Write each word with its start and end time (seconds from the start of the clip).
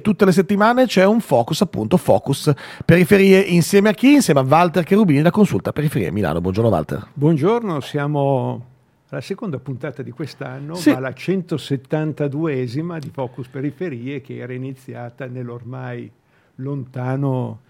Tutte 0.00 0.24
le 0.24 0.32
settimane 0.32 0.86
c'è 0.86 1.04
un 1.04 1.20
focus, 1.20 1.60
appunto, 1.60 1.96
focus 1.96 2.52
periferie 2.84 3.40
insieme 3.40 3.90
a 3.90 3.92
chi? 3.92 4.14
Insieme 4.14 4.40
a 4.40 4.42
Walter 4.42 4.84
Cherubini 4.84 5.22
da 5.22 5.30
Consulta 5.30 5.72
Periferie 5.72 6.10
Milano. 6.10 6.40
Buongiorno 6.40 6.70
Walter. 6.70 7.08
Buongiorno, 7.12 7.80
siamo 7.80 8.66
alla 9.10 9.20
seconda 9.20 9.58
puntata 9.58 10.02
di 10.02 10.12
quest'anno, 10.12 10.74
sì. 10.74 10.92
ma 10.92 11.00
la 11.00 11.10
172esima 11.10 12.98
di 12.98 13.10
Focus 13.12 13.48
Periferie 13.48 14.20
che 14.20 14.36
era 14.36 14.52
iniziata 14.52 15.26
nell'ormai 15.26 16.10
lontano 16.56 17.60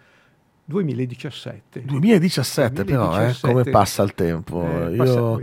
2017. 0.64 1.82
2017, 1.84 2.84
2017 2.84 2.84
però, 2.84 3.20
eh, 3.20 3.34
come 3.40 3.70
passa 3.70 4.02
il 4.02 4.14
tempo. 4.14 4.64
Eh, 4.64 4.94
Io... 4.94 5.40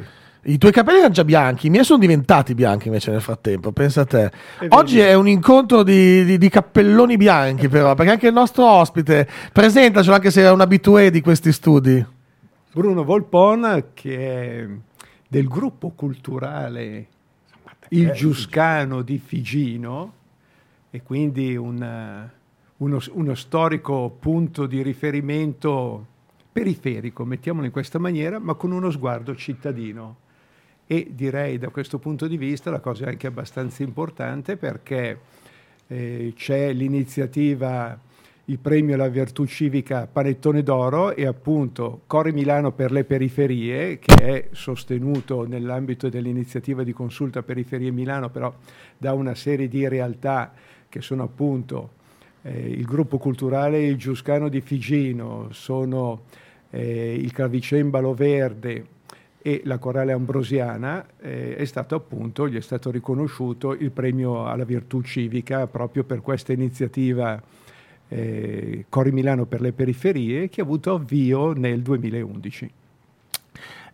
I 0.50 0.57
tuoi 0.57 0.71
capelli 0.71 1.00
erano 1.00 1.14
già 1.14 1.25
bianchi, 1.25 1.68
i 1.68 1.70
miei 1.70 1.84
sono 1.84 2.00
diventati 2.00 2.55
bianchi 2.55 2.88
invece 2.88 3.11
nel 3.11 3.20
frattempo, 3.20 3.73
pensa 3.73 4.02
a 4.02 4.05
te. 4.05 4.32
È 4.59 4.68
Oggi 4.70 4.97
è 4.97 5.14
un 5.14 5.27
incontro 5.27 5.84
di, 5.84 6.23
di, 6.23 6.38
di, 6.38 6.47
cappelloni 6.47 7.18
bianchi 7.18 7.68
però, 7.68 7.96
perché 7.96 8.11
anche 8.11 8.27
il 8.27 8.34
nostro 8.34 8.65
ospite, 8.65 9.28
presentacelo 9.52 10.15
anche 10.15 10.32
se 10.32 10.43
è 10.43 10.50
un 10.50 10.61
abitué 10.61 11.11
di 11.11 11.19
questi 11.19 11.52
studi. 11.52 12.05
Bruno 12.71 13.04
Volpon, 13.04 13.88
che 13.93 14.61
è 14.61 14.68
del 15.28 15.47
gruppo 15.50 15.89
culturale 15.89 17.07
Il 17.89 18.11
Giuscano 18.11 19.02
di 19.02 19.18
Figino, 19.18 20.14
e 20.89 21.04
quindi 21.04 21.57
una, 21.57 22.32
uno, 22.77 23.00
uno 23.11 23.36
storico 23.36 24.16
punto 24.18 24.66
di 24.66 24.82
riferimento 24.82 26.05
periferico, 26.54 27.25
mettiamolo 27.25 27.66
in 27.66 27.71
questa 27.74 28.00
maniera, 28.00 28.39
ma 28.39 28.54
con 28.54 28.71
uno 28.71 28.89
sguardo 28.91 29.36
cittadino 29.36 30.19
e 30.87 31.07
direi 31.11 31.57
da 31.57 31.69
questo 31.69 32.00
punto 32.00 32.27
di 32.27 32.38
vista 32.38 32.72
la 32.72 32.80
cosa 32.80 33.05
è 33.05 33.09
anche 33.09 33.27
abbastanza 33.27 33.83
importante 33.83 34.55
perché 34.55 35.19
eh, 35.88 36.33
c'è 36.36 36.73
l'iniziativa 36.73 38.00
il 38.45 38.59
premio 38.59 38.95
alla 38.95 39.09
virtù 39.09 39.45
civica 39.45 40.08
Panettone 40.09 40.63
d'Oro 40.63 41.13
e 41.13 41.25
appunto 41.25 42.02
Core 42.08 42.31
Milano 42.31 42.71
per 42.71 42.91
le 42.93 43.03
periferie 43.03 43.99
che 43.99 44.15
è 44.15 44.47
sostenuto 44.52 45.45
nell'ambito 45.45 46.08
dell'iniziativa 46.08 46.83
di 46.83 46.93
consulta 46.93 47.43
Periferie 47.43 47.91
Milano 47.91 48.30
però 48.30 48.53
da 48.97 49.13
una 49.13 49.35
serie 49.35 49.67
di 49.67 49.85
realtà 49.88 50.53
che 50.88 51.02
sono 51.02 51.23
appunto 51.23 51.95
eh, 52.43 52.69
il 52.69 52.85
gruppo 52.85 53.17
culturale 53.17 53.83
Il 53.83 53.97
Giuscano 53.97 54.47
di 54.47 54.61
Figino, 54.61 55.47
sono 55.52 56.21
eh, 56.69 57.15
il 57.15 57.31
Clavicembalo 57.31 58.13
Verde, 58.13 58.85
e 59.47 59.61
la 59.63 59.77
Corale 59.77 60.11
Ambrosiana 60.11 61.05
eh, 61.21 61.55
è 61.55 61.63
stato 61.63 61.95
appunto, 61.95 62.49
gli 62.49 62.57
è 62.57 62.61
stato 62.61 62.91
riconosciuto 62.91 63.71
il 63.71 63.91
premio 63.91 64.45
alla 64.45 64.65
virtù 64.65 65.01
civica 65.01 65.67
proprio 65.67 66.03
per 66.03 66.19
questa 66.19 66.51
iniziativa 66.51 67.41
eh, 68.09 68.85
Cori 68.89 69.11
Milano 69.13 69.45
per 69.45 69.61
le 69.61 69.71
periferie 69.71 70.49
che 70.49 70.59
ha 70.59 70.65
avuto 70.65 70.95
avvio 70.95 71.53
nel 71.53 71.81
2011. 71.81 72.71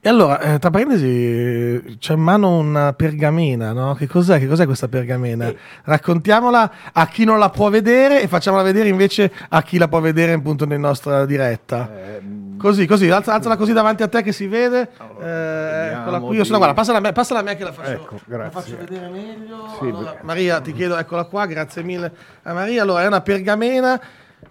E 0.06 0.10
allora, 0.10 0.40
eh, 0.40 0.58
tra 0.60 0.72
parentesi, 0.72 1.98
c'è 2.00 2.14
in 2.16 2.20
mano 2.20 2.58
una 2.58 2.94
pergamena, 2.94 3.74
no? 3.74 3.94
Che 3.94 4.08
cos'è? 4.08 4.40
Che 4.40 4.48
cos'è 4.48 4.66
questa 4.66 4.88
pergamena? 4.88 5.48
Eh. 5.48 5.58
Raccontiamola 5.84 6.72
a 6.92 7.08
chi 7.08 7.26
non 7.26 7.38
la 7.38 7.52
può 7.52 7.70
vedere 7.70 8.24
e 8.24 8.28
facciamola 8.28 8.64
vedere 8.64 8.90
invece 8.90 9.32
a 9.50 9.62
chi 9.62 9.78
la 9.78 9.88
può 9.88 10.00
vedere 10.00 10.34
appunto 10.34 10.66
nella 10.66 10.88
nostra 10.88 11.28
diretta. 11.28 12.18
Eh, 12.18 12.22
così, 12.64 12.86
così, 12.88 13.10
alza, 13.10 13.34
alzala 13.34 13.58
così 13.58 13.74
davanti 13.74 14.04
a 14.04 14.08
te 14.08 14.22
che 14.22 14.32
si 14.32 14.48
vede. 14.48 14.90
Eh, 15.20 15.92
eccola 15.92 16.22
qui, 16.22 16.38
io 16.38 16.46
sono, 16.46 16.60
guarda, 16.60 16.74
passala 16.74 17.00
a 17.00 17.02
me, 17.02 17.12
passala 17.12 17.42
a 17.42 17.44
me 17.44 17.58
che 17.58 17.66
la 17.66 17.74
faccio, 17.74 17.92
ecco, 17.92 18.20
la 18.28 18.50
faccio 18.50 18.78
vedere 18.78 19.10
meglio. 19.10 19.68
Sì, 19.78 19.88
allora, 19.88 20.20
Maria, 20.22 20.62
ti 20.62 20.72
chiedo, 20.72 20.96
eccola 20.96 21.26
qua, 21.26 21.46
grazie 21.46 21.84
mille 21.84 22.10
a 22.44 22.54
Maria. 22.54 22.84
Allora, 22.84 23.04
è 23.04 23.08
una 23.08 23.20
pergamena 23.20 24.02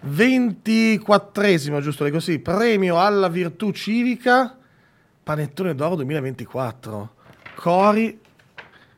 24esimo, 0.06 1.80
giusto 1.80 2.08
così, 2.10 2.38
premio 2.38 3.00
alla 3.00 3.28
virtù 3.28 3.70
civica 3.70 4.58
Panettone 5.22 5.74
d'Oro 5.74 5.94
2024. 5.94 7.14
Cori 7.54 8.20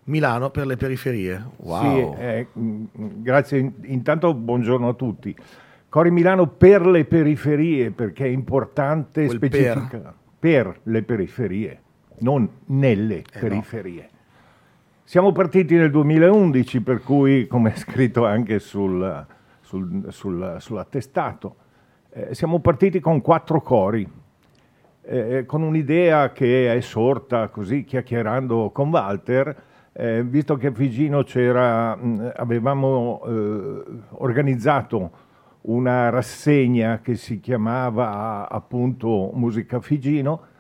Milano 0.05 0.51
per 0.51 0.67
le 0.67 0.77
periferie. 0.77 1.51
Wow. 1.59 2.17
Sì, 2.17 2.21
eh, 2.21 2.47
grazie. 2.53 3.75
Intanto 3.83 4.35
buongiorno 4.35 4.89
a 4.89 4.95
tutti. 4.95 5.37
Cori 5.95 6.11
Milano 6.11 6.49
per 6.49 6.85
le 6.87 7.05
periferie 7.05 7.93
perché 7.93 8.25
è 8.25 8.29
importante 8.29 9.29
specificare 9.29 9.87
per. 10.01 10.15
per. 10.41 10.81
le 10.83 11.05
periferie, 11.05 11.83
non 12.19 12.49
nelle 12.65 13.19
eh 13.19 13.39
periferie. 13.39 14.03
No. 14.03 14.19
Siamo 15.05 15.31
partiti 15.31 15.77
nel 15.77 15.93
2011, 15.93 16.81
per 16.81 17.01
cui, 17.01 17.47
come 17.47 17.75
è 17.75 17.77
scritto 17.77 18.27
anche 18.27 18.59
sul, 18.59 19.25
sul, 19.61 20.07
sul, 20.09 20.57
sull'attestato, 20.59 21.55
eh, 22.11 22.35
siamo 22.35 22.59
partiti 22.59 22.99
con 22.99 23.21
quattro 23.21 23.61
cori 23.61 24.05
eh, 25.03 25.45
con 25.47 25.63
un'idea 25.63 26.33
che 26.33 26.75
è 26.75 26.81
sorta 26.81 27.47
così 27.51 27.85
chiacchierando 27.85 28.71
con 28.71 28.89
Walter, 28.89 29.63
eh, 29.93 30.25
visto 30.25 30.57
che 30.57 30.67
a 30.67 30.73
Figino 30.73 31.23
c'era, 31.23 31.95
mh, 31.95 32.33
avevamo 32.35 33.23
eh, 33.25 33.83
organizzato 34.15 35.23
una 35.67 36.11
rassegna 36.11 37.01
che 37.01 37.15
si 37.17 37.41
chiamava 37.41 38.49
appunto 38.49 39.31
Musica 39.35 39.81
Figino 39.81 40.53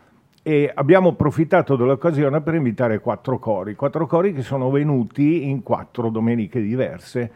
e 0.42 0.70
abbiamo 0.74 1.10
approfittato 1.10 1.76
dell'occasione 1.76 2.40
per 2.42 2.54
invitare 2.54 3.00
quattro 3.00 3.38
cori, 3.38 3.74
quattro 3.74 4.06
cori 4.06 4.32
che 4.32 4.42
sono 4.42 4.70
venuti 4.70 5.48
in 5.48 5.62
quattro 5.62 6.10
domeniche 6.10 6.60
diverse. 6.60 7.30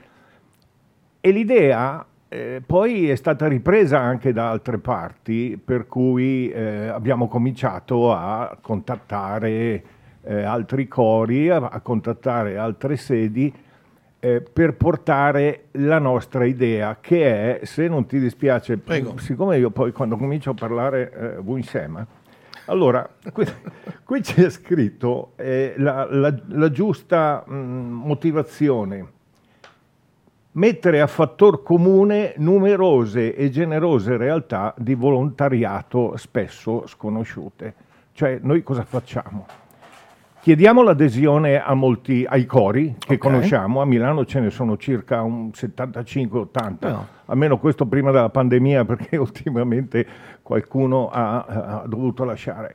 E 1.20 1.30
l'idea 1.30 2.04
eh, 2.28 2.62
poi 2.64 3.08
è 3.08 3.14
stata 3.16 3.48
ripresa 3.48 3.98
anche 3.98 4.32
da 4.32 4.50
altre 4.50 4.78
parti, 4.78 5.60
per 5.62 5.86
cui 5.86 6.50
eh, 6.50 6.88
abbiamo 6.88 7.28
cominciato 7.28 8.12
a 8.12 8.58
contattare 8.60 9.82
eh, 10.22 10.42
altri 10.42 10.86
cori, 10.86 11.48
a, 11.48 11.56
a, 11.56 11.80
contattare 11.80 12.58
altre 12.58 12.96
sedi 12.96 13.52
eh, 14.20 14.40
per 14.40 14.74
portare 14.74 15.66
la 15.72 15.98
nostra 15.98 16.44
idea, 16.44 16.98
che 17.00 17.60
è, 17.60 17.64
se 17.64 17.86
non 17.88 18.06
ti 18.06 18.18
dispiace, 18.18 18.76
Prego. 18.78 19.18
siccome 19.18 19.58
io 19.58 19.70
poi 19.70 19.92
quando 19.92 20.16
comincio 20.16 20.50
a 20.50 20.54
parlare 20.54 21.12
eh, 21.12 21.36
voi 21.36 21.60
insieme, 21.60 22.06
allora, 22.66 23.08
qui, 23.32 23.46
qui 24.04 24.20
c'è 24.20 24.50
scritto 24.50 25.32
eh, 25.36 25.74
la, 25.76 26.06
la, 26.10 26.34
la, 26.48 26.70
giusta 26.70 27.44
mh, 27.46 27.54
motivazione 27.54 29.16
mettere 30.52 31.00
a 31.00 31.06
fattor 31.06 31.62
comune 31.62 32.34
numerose 32.38 33.34
e 33.34 33.48
generose 33.48 34.16
realtà 34.16 34.74
di 34.76 34.94
volontariato 34.94 36.16
spesso 36.16 36.86
sconosciute. 36.86 37.74
Cioè, 38.12 38.40
noi 38.42 38.64
cosa 38.64 38.82
facciamo? 38.82 39.46
Chiediamo 40.40 40.82
l'adesione 40.82 41.60
a 41.60 41.74
molti, 41.74 42.24
ai 42.26 42.46
cori 42.46 42.94
che 42.98 43.14
okay. 43.14 43.18
conosciamo, 43.18 43.80
a 43.80 43.84
Milano 43.84 44.24
ce 44.24 44.40
ne 44.40 44.50
sono 44.50 44.76
circa 44.76 45.22
un 45.22 45.48
75-80, 45.48 46.76
no. 46.80 47.06
almeno 47.26 47.58
questo 47.58 47.86
prima 47.86 48.10
della 48.10 48.30
pandemia 48.30 48.84
perché 48.84 49.16
ultimamente 49.18 50.06
qualcuno 50.42 51.08
ha, 51.10 51.44
ha 51.44 51.84
dovuto 51.86 52.24
lasciare 52.24 52.74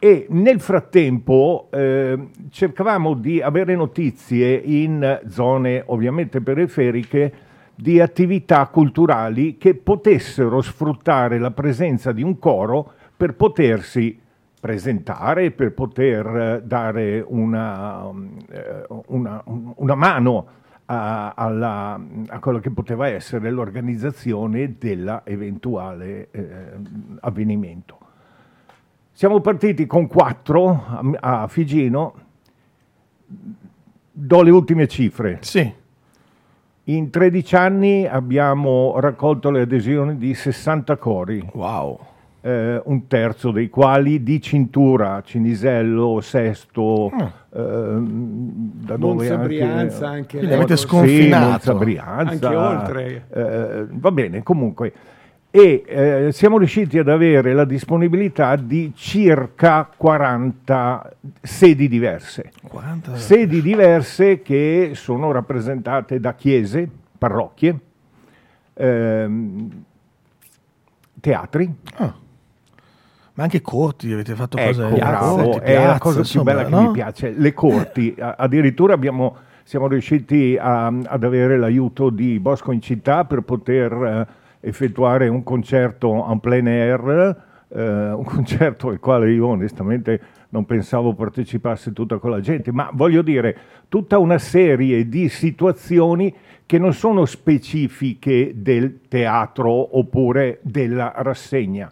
e 0.00 0.26
nel 0.30 0.60
frattempo 0.60 1.68
eh, 1.72 2.28
cercavamo 2.50 3.14
di 3.14 3.42
avere 3.42 3.74
notizie 3.74 4.54
in 4.54 5.22
zone 5.28 5.82
ovviamente 5.86 6.40
periferiche 6.40 7.32
di 7.74 8.00
attività 8.00 8.66
culturali 8.68 9.56
che 9.58 9.74
potessero 9.74 10.60
sfruttare 10.60 11.38
la 11.38 11.50
presenza 11.50 12.12
di 12.12 12.22
un 12.22 12.38
coro 12.38 12.92
per 13.16 13.34
potersi 13.34 14.20
presentare, 14.60 15.50
per 15.50 15.72
poter 15.72 16.26
eh, 16.26 16.62
dare 16.64 17.24
una, 17.26 18.10
eh, 18.50 18.86
una, 19.06 19.42
una 19.44 19.94
mano 19.94 20.46
a, 20.86 21.34
alla, 21.34 22.00
a, 22.28 22.38
quello 22.38 22.58
che 22.58 22.70
poteva 22.70 23.08
essere 23.08 23.50
l'organizzazione 23.50 24.76
dell'eventuale 24.78 26.28
eh, 26.30 26.46
avvenimento. 27.20 27.98
Siamo 29.12 29.40
partiti 29.40 29.86
con 29.86 30.06
quattro 30.06 31.16
a, 31.20 31.46
Figino, 31.48 32.14
do 33.26 34.42
le 34.42 34.50
ultime 34.50 34.86
cifre. 34.86 35.38
Sì. 35.40 35.72
In 36.84 37.10
13 37.10 37.56
anni 37.56 38.06
abbiamo 38.06 38.98
raccolto 38.98 39.50
le 39.50 39.62
adesioni 39.62 40.16
di 40.16 40.34
60 40.34 40.96
cori. 40.96 41.46
Wow. 41.52 41.98
Eh, 42.40 42.80
un 42.84 43.06
terzo 43.08 43.50
dei 43.50 43.68
quali 43.68 44.22
di 44.22 44.40
cintura, 44.40 45.22
Cinisello, 45.24 46.20
Sesto, 46.20 47.10
mm. 47.12 47.20
eh, 47.20 48.86
da 48.86 48.96
dove 48.96 49.28
Monza 49.28 49.36
Brianza 49.38 50.08
anche, 50.08 50.38
anche 50.38 50.54
avete 50.54 50.76
sconfinato. 50.76 51.72
Sì, 51.72 51.78
Brianza, 51.78 52.30
anche 52.30 52.46
oltre. 52.46 53.24
Eh, 53.30 53.86
va 53.90 54.10
bene, 54.12 54.42
comunque 54.42 54.92
e 55.50 55.82
eh, 55.86 56.28
siamo 56.32 56.58
riusciti 56.58 56.98
ad 56.98 57.08
avere 57.08 57.54
la 57.54 57.64
disponibilità 57.64 58.54
di 58.56 58.92
circa 58.94 59.88
40 59.96 61.10
sedi 61.40 61.88
diverse. 61.88 62.52
40. 62.68 63.16
Sedi 63.16 63.62
diverse 63.62 64.42
che 64.42 64.90
sono 64.94 65.32
rappresentate 65.32 66.20
da 66.20 66.34
chiese, 66.34 66.88
parrocchie, 67.16 67.78
ehm, 68.74 69.84
teatri. 71.18 71.74
Ah. 71.94 72.14
Ma 73.38 73.44
anche 73.44 73.60
corti, 73.60 74.12
avete 74.12 74.34
fatto 74.34 74.56
ecco, 74.56 74.82
cose 74.82 74.96
bravo, 74.96 75.50
corti, 75.50 75.70
è 75.70 75.86
la 75.86 75.98
cosa 76.00 76.18
insomma, 76.18 76.50
più 76.50 76.60
bella 76.60 76.68
no? 76.68 76.80
che 76.80 76.86
mi 76.88 76.92
piace. 76.92 77.34
Le 77.36 77.54
corti, 77.54 78.12
addirittura 78.18 78.94
abbiamo, 78.94 79.36
siamo 79.62 79.86
riusciti 79.86 80.58
a- 80.60 80.88
ad 80.88 81.22
avere 81.22 81.56
l'aiuto 81.56 82.10
di 82.10 82.40
Bosco 82.40 82.72
in 82.72 82.82
città 82.82 83.26
per 83.26 83.42
poter 83.42 83.92
eh, 83.92 84.66
effettuare 84.68 85.28
un 85.28 85.44
concerto 85.44 86.28
en 86.28 86.40
plein 86.40 86.66
air, 86.66 87.36
eh, 87.68 88.10
un 88.10 88.24
concerto 88.26 88.88
al 88.88 88.98
quale 88.98 89.30
io 89.30 89.46
onestamente 89.46 90.20
non 90.48 90.64
pensavo 90.66 91.14
partecipasse 91.14 91.92
tutta 91.92 92.18
quella 92.18 92.40
gente, 92.40 92.72
ma 92.72 92.90
voglio 92.92 93.22
dire, 93.22 93.56
tutta 93.88 94.18
una 94.18 94.38
serie 94.38 95.08
di 95.08 95.28
situazioni 95.28 96.34
che 96.66 96.78
non 96.78 96.92
sono 96.92 97.24
specifiche 97.24 98.50
del 98.56 99.02
teatro 99.06 99.96
oppure 99.96 100.58
della 100.62 101.12
rassegna. 101.18 101.88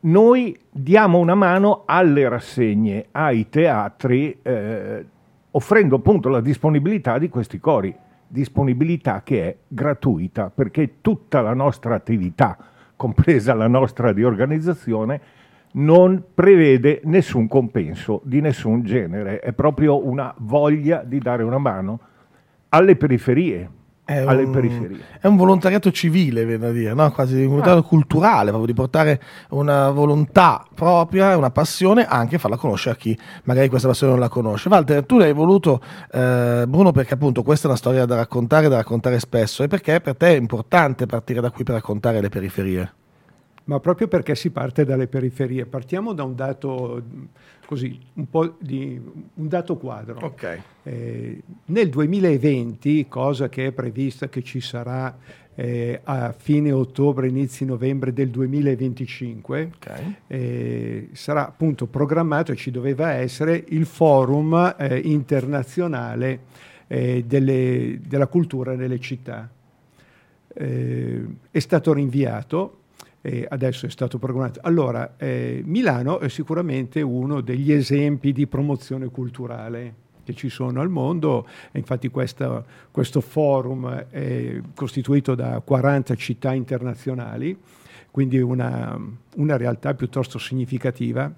Noi 0.00 0.56
diamo 0.70 1.18
una 1.18 1.34
mano 1.34 1.82
alle 1.84 2.28
rassegne, 2.28 3.06
ai 3.10 3.48
teatri, 3.48 4.38
eh, 4.42 5.04
offrendo 5.50 5.96
appunto 5.96 6.28
la 6.28 6.40
disponibilità 6.40 7.18
di 7.18 7.28
questi 7.28 7.58
cori, 7.58 7.92
disponibilità 8.28 9.22
che 9.24 9.42
è 9.44 9.56
gratuita, 9.66 10.50
perché 10.50 11.00
tutta 11.00 11.40
la 11.40 11.52
nostra 11.52 11.96
attività, 11.96 12.56
compresa 12.94 13.54
la 13.54 13.66
nostra 13.66 14.12
di 14.12 14.22
organizzazione, 14.22 15.20
non 15.72 16.22
prevede 16.32 17.00
nessun 17.04 17.48
compenso 17.48 18.20
di 18.24 18.40
nessun 18.40 18.82
genere, 18.84 19.40
è 19.40 19.52
proprio 19.52 20.06
una 20.06 20.32
voglia 20.38 21.02
di 21.04 21.18
dare 21.18 21.42
una 21.42 21.58
mano 21.58 22.00
alle 22.68 22.94
periferie. 22.94 23.70
È 24.08 24.24
alle 24.24 24.44
un, 24.44 24.52
periferie. 24.52 25.04
è 25.20 25.26
un 25.26 25.36
volontariato 25.36 25.92
civile, 25.92 26.46
viene 26.46 26.64
da 26.64 26.70
dire, 26.70 26.94
no? 26.94 27.12
quasi 27.12 27.42
un 27.42 27.48
volontariato 27.48 27.86
culturale, 27.86 28.46
proprio 28.46 28.64
di 28.64 28.72
portare 28.72 29.20
una 29.50 29.90
volontà 29.90 30.64
propria, 30.74 31.36
una 31.36 31.50
passione, 31.50 32.06
anche 32.06 32.38
farla 32.38 32.56
conoscere 32.56 32.94
a 32.94 32.98
chi 32.98 33.18
magari 33.44 33.68
questa 33.68 33.86
passione 33.86 34.12
non 34.12 34.20
la 34.22 34.30
conosce. 34.30 34.70
Walter, 34.70 35.04
tu 35.04 35.18
l'hai 35.18 35.34
voluto, 35.34 35.82
eh, 36.10 36.64
Bruno, 36.66 36.90
perché 36.90 37.12
appunto 37.12 37.42
questa 37.42 37.66
è 37.66 37.68
una 37.68 37.76
storia 37.76 38.06
da 38.06 38.16
raccontare, 38.16 38.70
da 38.70 38.76
raccontare 38.76 39.20
spesso, 39.20 39.62
e 39.62 39.68
perché 39.68 40.00
per 40.00 40.16
te 40.16 40.28
è 40.28 40.38
importante 40.38 41.04
partire 41.04 41.42
da 41.42 41.50
qui 41.50 41.64
per 41.64 41.74
raccontare 41.74 42.22
le 42.22 42.30
periferie. 42.30 42.97
Ma 43.68 43.80
proprio 43.80 44.08
perché 44.08 44.34
si 44.34 44.48
parte 44.50 44.86
dalle 44.86 45.08
periferie. 45.08 45.66
Partiamo 45.66 46.14
da 46.14 46.24
un 46.24 46.34
dato 46.34 47.02
così, 47.66 47.98
un 48.14 48.28
po' 48.30 48.56
di 48.58 48.98
un 49.34 49.46
dato 49.46 49.76
quadro. 49.76 50.18
Ok. 50.22 50.58
Eh, 50.84 51.42
nel 51.66 51.88
2020, 51.90 53.06
cosa 53.08 53.50
che 53.50 53.66
è 53.66 53.72
prevista 53.72 54.30
che 54.30 54.42
ci 54.42 54.62
sarà 54.62 55.14
eh, 55.54 56.00
a 56.02 56.32
fine 56.32 56.72
ottobre, 56.72 57.28
inizi 57.28 57.66
novembre 57.66 58.14
del 58.14 58.30
2025, 58.30 59.70
Ok. 59.76 60.00
eh, 60.28 61.08
sarà 61.12 61.46
appunto 61.46 61.84
programmato 61.86 62.52
e 62.52 62.56
ci 62.56 62.70
doveva 62.70 63.10
essere 63.12 63.64
il 63.68 63.84
forum 63.84 64.76
eh, 64.78 64.96
internazionale 65.04 66.40
eh, 66.86 67.22
delle- 67.26 68.00
della 68.02 68.28
cultura 68.28 68.74
nelle 68.74 68.98
città. 68.98 69.46
Eh, 70.54 71.26
è 71.50 71.58
stato 71.58 71.92
rinviato, 71.92 72.77
eh, 73.28 73.46
adesso 73.46 73.84
è 73.84 73.90
stato 73.90 74.18
programmato. 74.18 74.60
Allora, 74.62 75.16
eh, 75.18 75.60
Milano 75.64 76.18
è 76.18 76.30
sicuramente 76.30 77.02
uno 77.02 77.42
degli 77.42 77.72
esempi 77.72 78.32
di 78.32 78.46
promozione 78.46 79.08
culturale 79.08 80.06
che 80.24 80.32
ci 80.34 80.48
sono 80.48 80.80
al 80.80 80.88
mondo, 80.88 81.46
infatti 81.72 82.08
questa- 82.08 82.64
questo 82.90 83.20
forum 83.20 84.06
è 84.10 84.60
costituito 84.74 85.34
da 85.34 85.60
40 85.60 86.14
città 86.14 86.52
internazionali, 86.52 87.56
quindi 88.10 88.38
una, 88.38 88.98
una 89.36 89.56
realtà 89.56 89.94
piuttosto 89.94 90.38
significativa. 90.38 91.30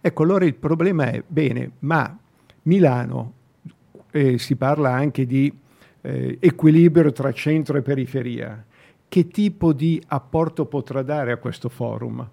Ecco, 0.00 0.22
allora 0.22 0.44
il 0.44 0.54
problema 0.54 1.10
è, 1.10 1.22
bene, 1.26 1.72
ma 1.80 2.16
Milano, 2.62 3.32
eh, 4.10 4.38
si 4.38 4.56
parla 4.56 4.92
anche 4.92 5.26
di 5.26 5.52
eh, 6.00 6.36
equilibrio 6.40 7.12
tra 7.12 7.32
centro 7.32 7.76
e 7.76 7.82
periferia, 7.82 8.64
che 9.08 9.28
tipo 9.28 9.72
di 9.72 10.02
apporto 10.08 10.66
potrà 10.66 11.02
dare 11.02 11.32
a 11.32 11.38
questo 11.38 11.68
forum? 11.68 12.28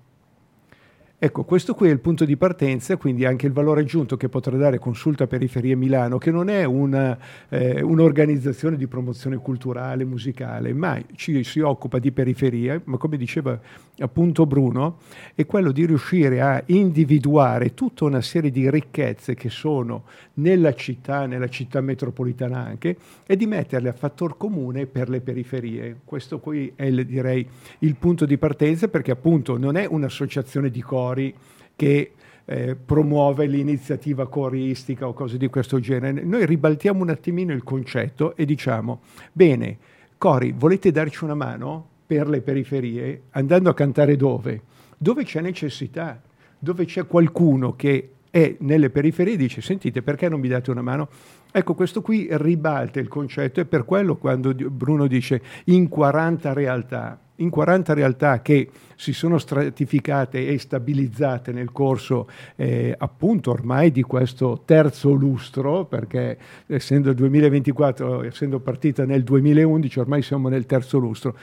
Ecco, 1.25 1.43
questo 1.43 1.73
qui 1.73 1.89
è 1.89 1.91
il 1.91 2.01
punto 2.01 2.23
di 2.23 2.37
partenza, 2.37 2.97
quindi 2.97 3.25
anche 3.25 3.47
il 3.47 3.51
valore 3.51 3.81
aggiunto 3.81 4.15
che 4.15 4.29
potrà 4.29 4.57
dare 4.57 4.77
Consulta 4.77 5.25
Periferie 5.25 5.73
Milano, 5.73 6.19
che 6.19 6.29
non 6.29 6.49
è 6.49 6.65
una, 6.65 7.17
eh, 7.49 7.81
un'organizzazione 7.81 8.77
di 8.77 8.85
promozione 8.85 9.37
culturale, 9.37 10.05
musicale, 10.05 10.71
ma 10.71 11.01
ci 11.15 11.43
si 11.43 11.61
occupa 11.61 11.97
di 11.97 12.11
periferie, 12.11 12.79
ma 12.83 12.97
come 12.97 13.17
diceva 13.17 13.59
appunto 13.97 14.45
Bruno, 14.45 14.99
è 15.33 15.47
quello 15.47 15.71
di 15.71 15.87
riuscire 15.87 16.41
a 16.41 16.61
individuare 16.67 17.73
tutta 17.73 18.05
una 18.05 18.21
serie 18.21 18.51
di 18.51 18.69
ricchezze 18.69 19.33
che 19.33 19.49
sono 19.49 20.03
nella 20.35 20.75
città, 20.75 21.25
nella 21.25 21.47
città 21.49 21.81
metropolitana 21.81 22.63
anche, 22.63 22.97
e 23.25 23.35
di 23.35 23.47
metterle 23.47 23.89
a 23.89 23.93
fattor 23.93 24.37
comune 24.37 24.85
per 24.85 25.09
le 25.09 25.21
periferie. 25.21 26.01
Questo 26.05 26.37
qui 26.37 26.71
è 26.75 26.83
il, 26.83 27.03
direi 27.03 27.47
il 27.79 27.95
punto 27.95 28.27
di 28.27 28.37
partenza 28.37 28.89
perché 28.89 29.09
appunto 29.09 29.57
non 29.57 29.75
è 29.75 29.87
un'associazione 29.89 30.69
di 30.69 30.83
cori 30.83 31.13
che 31.75 32.11
eh, 32.45 32.75
promuove 32.75 33.47
l'iniziativa 33.47 34.27
coristica 34.27 35.07
o 35.07 35.13
cose 35.13 35.37
di 35.37 35.47
questo 35.47 35.79
genere. 35.79 36.23
Noi 36.23 36.45
ribaltiamo 36.45 37.01
un 37.01 37.09
attimino 37.09 37.53
il 37.53 37.63
concetto 37.63 38.35
e 38.35 38.45
diciamo, 38.45 39.01
bene, 39.31 39.77
cori, 40.17 40.53
volete 40.55 40.91
darci 40.91 41.23
una 41.23 41.35
mano 41.35 41.87
per 42.05 42.29
le 42.29 42.41
periferie 42.41 43.23
andando 43.31 43.69
a 43.69 43.73
cantare 43.73 44.15
dove? 44.15 44.61
Dove 44.97 45.23
c'è 45.23 45.41
necessità, 45.41 46.21
dove 46.57 46.85
c'è 46.85 47.05
qualcuno 47.07 47.75
che 47.75 48.11
è 48.29 48.55
nelle 48.59 48.89
periferie 48.89 49.33
e 49.33 49.37
dice, 49.37 49.61
sentite, 49.61 50.01
perché 50.01 50.29
non 50.29 50.39
mi 50.39 50.47
date 50.47 50.69
una 50.69 50.81
mano? 50.81 51.09
Ecco, 51.51 51.73
questo 51.73 52.01
qui 52.01 52.27
ribalta 52.31 52.99
il 52.99 53.07
concetto 53.07 53.61
e 53.61 53.65
per 53.65 53.85
quello 53.85 54.17
quando 54.17 54.53
Bruno 54.53 55.07
dice 55.07 55.41
in 55.65 55.87
40 55.87 56.53
realtà, 56.53 57.17
in 57.37 57.49
40 57.49 57.93
realtà 57.93 58.41
che 58.41 58.69
si 58.95 59.13
sono 59.13 59.37
stratificate 59.37 60.47
e 60.47 60.57
stabilizzate 60.57 61.51
nel 61.51 61.71
corso 61.71 62.29
eh, 62.55 62.95
appunto 62.97 63.51
ormai 63.51 63.91
di 63.91 64.03
questo 64.03 64.61
terzo 64.65 65.11
lustro, 65.11 65.85
perché 65.85 66.37
essendo 66.67 67.09
il 67.09 67.15
2024, 67.15 68.23
essendo 68.23 68.59
partita 68.59 69.05
nel 69.05 69.23
2011, 69.23 69.99
ormai 69.99 70.21
siamo 70.21 70.47
nel 70.47 70.65
terzo 70.65 70.97
lustro. 70.97 71.35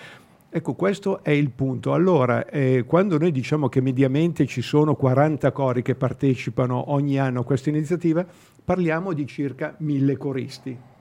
Ecco, 0.54 0.74
questo 0.74 1.24
è 1.24 1.30
il 1.30 1.50
punto. 1.50 1.94
Allora, 1.94 2.46
eh, 2.46 2.84
quando 2.86 3.16
noi 3.16 3.32
diciamo 3.32 3.70
che 3.70 3.80
mediamente 3.80 4.44
ci 4.46 4.60
sono 4.60 4.94
40 4.94 5.50
cori 5.50 5.80
che 5.80 5.94
partecipano 5.94 6.92
ogni 6.92 7.18
anno 7.18 7.40
a 7.40 7.44
questa 7.44 7.70
iniziativa, 7.70 8.26
parliamo 8.62 9.14
di 9.14 9.26
circa 9.26 9.74
mille 9.78 10.18
coristi. 10.18 10.91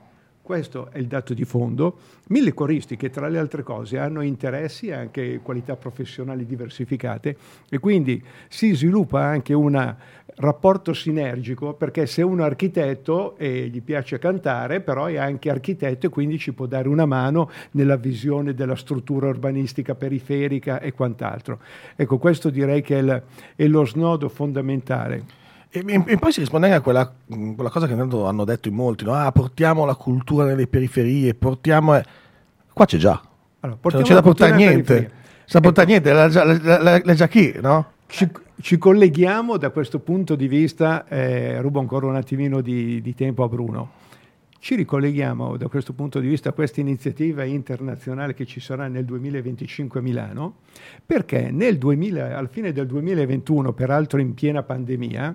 Questo 0.42 0.88
è 0.90 0.98
il 0.98 1.06
dato 1.06 1.34
di 1.34 1.44
fondo. 1.44 1.98
Mille 2.30 2.52
coristi 2.52 2.96
che 2.96 3.10
tra 3.10 3.28
le 3.28 3.38
altre 3.38 3.62
cose 3.62 3.98
hanno 3.98 4.22
interessi 4.22 4.88
e 4.88 4.92
anche 4.92 5.38
qualità 5.40 5.76
professionali 5.76 6.44
diversificate 6.44 7.36
e 7.70 7.78
quindi 7.78 8.20
si 8.48 8.74
sviluppa 8.74 9.22
anche 9.22 9.54
un 9.54 9.94
rapporto 10.36 10.94
sinergico 10.94 11.74
perché 11.74 12.06
se 12.06 12.22
uno 12.22 12.42
è 12.42 12.46
architetto 12.46 13.36
e 13.36 13.68
gli 13.68 13.82
piace 13.82 14.18
cantare, 14.18 14.80
però 14.80 15.06
è 15.06 15.16
anche 15.16 15.48
architetto 15.48 16.06
e 16.06 16.08
quindi 16.08 16.38
ci 16.38 16.52
può 16.52 16.66
dare 16.66 16.88
una 16.88 17.06
mano 17.06 17.48
nella 17.72 17.96
visione 17.96 18.52
della 18.52 18.74
struttura 18.74 19.28
urbanistica 19.28 19.94
periferica 19.94 20.80
e 20.80 20.92
quant'altro. 20.92 21.60
Ecco, 21.94 22.18
questo 22.18 22.50
direi 22.50 22.82
che 22.82 22.98
è, 22.98 23.00
il, 23.00 23.22
è 23.54 23.66
lo 23.68 23.86
snodo 23.86 24.28
fondamentale. 24.28 25.41
E, 25.74 26.02
e 26.06 26.18
poi 26.18 26.32
si 26.32 26.40
risponde 26.40 26.66
anche 26.66 26.78
a 26.78 26.82
quella, 26.82 27.10
quella 27.26 27.70
cosa 27.70 27.86
che 27.86 27.94
hanno 27.94 28.44
detto 28.44 28.68
in 28.68 28.74
molti, 28.74 29.04
no? 29.04 29.14
ah, 29.14 29.32
portiamo 29.32 29.86
la 29.86 29.94
cultura 29.94 30.44
nelle 30.44 30.66
periferie, 30.66 31.34
portiamo... 31.34 31.98
Qua 32.74 32.84
c'è 32.84 32.98
già, 32.98 33.18
Allora, 33.60 33.78
cioè, 33.82 33.92
non 33.94 34.02
c'è 34.02 34.14
da 34.14 34.22
portare 34.22 34.54
niente, 34.54 34.94
non 34.94 35.10
c'è 35.46 35.52
da 35.52 35.60
portare 35.60 35.86
niente, 35.88 36.12
l'ha, 36.12 37.02
l'ha 37.02 37.14
già 37.14 37.26
chi, 37.26 37.54
no? 37.62 37.92
Ci, 38.06 38.28
ci, 38.60 38.76
colleghiamo 38.76 39.56
da 39.56 39.70
questo 39.70 39.98
punto 39.98 40.34
di 40.34 40.46
vista, 40.46 41.06
eh, 41.08 41.58
rubo 41.62 41.80
ancora 41.80 42.06
un 42.06 42.16
attimino 42.16 42.60
di, 42.60 43.00
di 43.00 43.14
tempo 43.14 43.42
a 43.42 43.48
Bruno, 43.48 43.90
ci 44.58 44.74
ricolleghiamo 44.74 45.56
da 45.56 45.68
questo 45.68 45.94
punto 45.94 46.20
di 46.20 46.28
vista 46.28 46.50
a 46.50 46.52
questa 46.52 46.80
iniziativa 46.80 47.44
internazionale 47.44 48.34
che 48.34 48.44
ci 48.44 48.60
sarà 48.60 48.88
nel 48.88 49.06
2025 49.06 50.00
a 50.00 50.02
Milano, 50.02 50.56
perché 51.04 51.50
nel 51.50 51.78
2000, 51.78 52.36
al 52.36 52.48
fine 52.50 52.72
del 52.72 52.86
2021, 52.86 53.72
peraltro 53.72 54.20
in 54.20 54.34
piena 54.34 54.62
pandemia, 54.62 55.34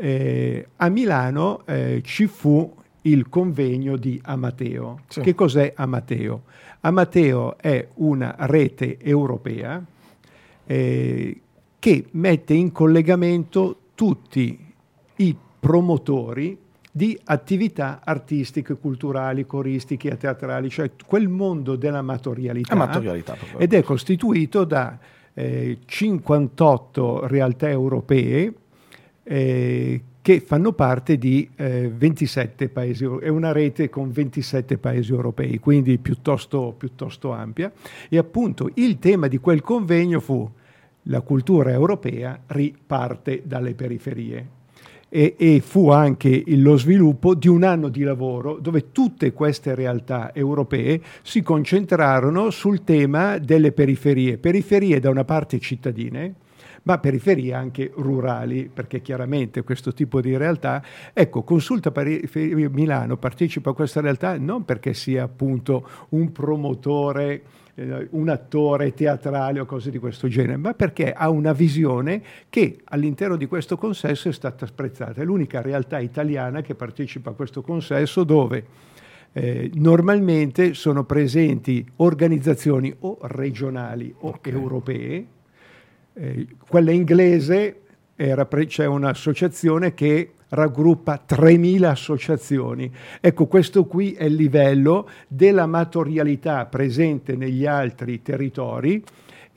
eh, 0.00 0.68
a 0.76 0.88
Milano 0.88 1.66
eh, 1.66 2.00
ci 2.04 2.26
fu 2.26 2.72
il 3.02 3.28
convegno 3.28 3.96
di 3.96 4.20
Amateo. 4.22 5.00
Sì. 5.08 5.20
Che 5.22 5.34
cos'è 5.34 5.72
Amateo? 5.74 6.42
Amateo 6.80 7.58
è 7.58 7.88
una 7.94 8.36
rete 8.38 8.98
europea 9.00 9.82
eh, 10.66 11.40
che 11.78 12.06
mette 12.12 12.54
in 12.54 12.70
collegamento 12.70 13.80
tutti 13.94 14.72
i 15.16 15.36
promotori 15.58 16.56
di 16.90 17.18
attività 17.24 18.00
artistiche, 18.04 18.74
culturali, 18.74 19.46
coristiche, 19.46 20.16
teatrali, 20.16 20.68
cioè 20.70 20.92
quel 21.06 21.28
mondo 21.28 21.76
dell'amatorialità. 21.76 22.72
Amatorialità, 22.72 23.36
ed 23.56 23.72
è 23.72 23.82
costituito 23.82 24.64
da 24.64 24.98
eh, 25.34 25.78
58 25.84 27.26
realtà 27.26 27.68
europee 27.68 28.52
eh, 29.30 30.02
che 30.22 30.40
fanno 30.40 30.72
parte 30.72 31.18
di 31.18 31.48
eh, 31.56 31.90
27 31.94 32.70
paesi, 32.70 33.04
è 33.04 33.28
una 33.28 33.52
rete 33.52 33.90
con 33.90 34.10
27 34.10 34.78
paesi 34.78 35.12
europei, 35.12 35.58
quindi 35.58 35.98
piuttosto, 35.98 36.74
piuttosto 36.76 37.32
ampia. 37.32 37.70
E 38.08 38.16
appunto 38.16 38.70
il 38.74 38.98
tema 38.98 39.28
di 39.28 39.38
quel 39.38 39.60
convegno 39.60 40.20
fu 40.20 40.50
la 41.04 41.20
cultura 41.20 41.72
europea 41.72 42.40
riparte 42.46 43.42
dalle 43.44 43.74
periferie. 43.74 44.56
E, 45.10 45.36
e, 45.38 45.60
fu 45.64 45.88
anche 45.88 46.42
lo 46.48 46.76
sviluppo 46.76 47.34
di 47.34 47.48
un 47.48 47.64
anno 47.64 47.88
di 47.88 48.02
lavoro 48.02 48.58
dove 48.58 48.92
tutte 48.92 49.32
queste 49.32 49.74
realtà 49.74 50.34
europee 50.34 51.00
si 51.22 51.40
concentrarono 51.40 52.50
sul 52.50 52.84
tema 52.84 53.38
delle 53.38 53.72
periferie, 53.72 54.36
periferie 54.36 55.00
da 55.00 55.08
una 55.08 55.24
parte 55.24 55.58
cittadine, 55.60 56.34
ma 56.88 56.96
periferie 56.96 57.52
anche 57.52 57.92
rurali, 57.94 58.70
perché 58.72 59.02
chiaramente 59.02 59.62
questo 59.62 59.92
tipo 59.92 60.22
di 60.22 60.34
realtà, 60.38 60.82
ecco, 61.12 61.42
Consulta 61.42 61.90
Periferia 61.90 62.70
Milano 62.70 63.18
partecipa 63.18 63.70
a 63.70 63.72
questa 63.74 64.00
realtà 64.00 64.38
non 64.38 64.64
perché 64.64 64.94
sia 64.94 65.24
appunto 65.24 65.86
un 66.10 66.32
promotore 66.32 67.42
eh, 67.74 68.08
un 68.12 68.30
attore 68.30 68.94
teatrale 68.94 69.60
o 69.60 69.66
cose 69.66 69.90
di 69.90 69.98
questo 69.98 70.28
genere, 70.28 70.56
ma 70.56 70.72
perché 70.72 71.12
ha 71.12 71.28
una 71.28 71.52
visione 71.52 72.22
che 72.48 72.78
all'interno 72.84 73.36
di 73.36 73.44
questo 73.44 73.76
consesso 73.76 74.30
è 74.30 74.32
stata 74.32 74.64
apprezzata. 74.64 75.20
È 75.20 75.24
l'unica 75.24 75.60
realtà 75.60 75.98
italiana 75.98 76.62
che 76.62 76.74
partecipa 76.74 77.30
a 77.30 77.34
questo 77.34 77.60
consesso 77.60 78.24
dove 78.24 78.64
eh, 79.32 79.70
normalmente 79.74 80.72
sono 80.72 81.04
presenti 81.04 81.86
organizzazioni 81.96 82.94
o 83.00 83.18
regionali 83.20 84.12
o 84.20 84.28
okay. 84.28 84.52
europee 84.54 85.26
eh, 86.18 86.46
quella 86.66 86.90
inglese 86.90 87.82
era, 88.16 88.46
c'è 88.46 88.84
un'associazione 88.84 89.94
che 89.94 90.32
raggruppa 90.48 91.24
3.000 91.28 91.84
associazioni. 91.84 92.90
Ecco, 93.20 93.46
questo 93.46 93.84
qui 93.84 94.12
è 94.12 94.24
il 94.24 94.34
livello 94.34 95.08
dell'amatorialità 95.28 96.66
presente 96.66 97.36
negli 97.36 97.66
altri 97.66 98.22
territori 98.22 99.02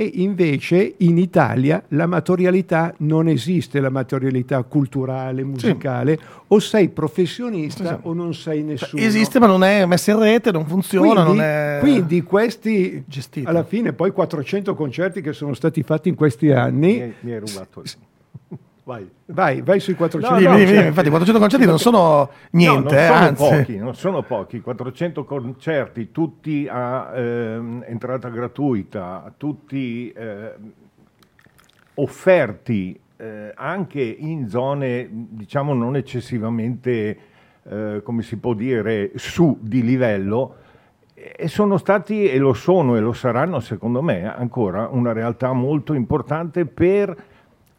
e 0.02 0.10
invece 0.16 0.96
in 0.98 1.20
Italia 1.20 1.84
l'amatorialità 1.90 2.92
non 3.00 3.28
esiste, 3.28 3.80
l'amatorialità 3.80 4.64
culturale, 4.64 5.44
musicale, 5.44 6.18
sì. 6.18 6.26
o 6.48 6.60
sei 6.60 6.90
professionista 6.90 7.84
sì, 7.84 7.90
sì. 7.90 8.08
o 8.08 8.14
non 8.14 8.34
sei 8.34 8.64
nessuno. 8.64 9.00
Esiste 9.00 9.38
ma 9.38 9.46
non 9.46 9.64
è 9.64 9.86
messa 9.86 10.12
in 10.12 10.20
rete, 10.20 10.52
non 10.52 10.66
funziona, 10.66 11.24
quindi, 11.24 11.38
non 11.38 11.42
è 11.42 11.78
quindi 11.82 12.24
questi, 12.24 13.04
gestito. 13.06 13.48
alla 13.48 13.64
fine 13.64 13.94
poi 13.94 14.12
400 14.12 14.74
concerti 14.74 15.22
che 15.22 15.34
sono 15.34 15.54
stati 15.54 15.84
fatti 15.84 16.10
in 16.10 16.16
questi 16.16 16.50
anni... 16.52 16.94
Mi 16.94 17.02
hai, 17.02 17.14
mi 17.20 17.32
hai 17.34 17.40
rubato. 17.40 17.84
Vai. 18.84 19.08
vai, 19.28 19.62
vai 19.62 19.80
sui 19.80 19.94
400 19.94 20.40
no, 20.40 20.42
no, 20.42 20.50
concerti. 20.50 20.76
Cioè, 20.76 20.88
infatti 20.88 21.10
400 21.10 21.40
concerti 21.40 21.66
non 21.68 21.80
sono 21.80 22.30
niente, 22.52 22.96
no, 22.96 23.20
non 23.20 23.36
sono 23.36 23.50
anzi. 23.50 23.58
Pochi, 23.58 23.78
non 23.78 23.96
sono 23.96 24.22
pochi, 24.24 24.62
400 24.62 25.24
concerti, 25.24 26.12
tutti 26.12 26.68
a 26.70 27.12
eh, 27.16 27.62
entrata 27.86 28.30
gratuita, 28.30 29.32
tutti 29.38 30.12
eh, 30.12 30.54
offerti 31.94 33.00
eh, 33.18 33.52
anche 33.56 34.02
in 34.02 34.50
zone, 34.50 35.08
diciamo, 35.12 35.74
non 35.74 35.96
eccessivamente, 35.96 37.18
eh, 37.62 38.02
come 38.04 38.24
si 38.24 38.38
può 38.38 38.56
dire, 38.56 39.12
su 39.16 39.60
di 39.62 39.84
livello, 39.84 40.56
e 41.14 41.48
sono 41.48 41.78
stati, 41.78 42.28
e 42.28 42.40
lo 42.40 42.54
sono 42.54 42.96
e 42.96 43.00
lo 43.00 43.14
saranno, 43.14 43.60
secondo 43.60 44.02
me, 44.02 44.26
ancora 44.34 44.88
una 44.92 45.14
realtà 45.14 45.54
molto 45.54 45.94
importante 45.94 46.66
per 46.66 47.16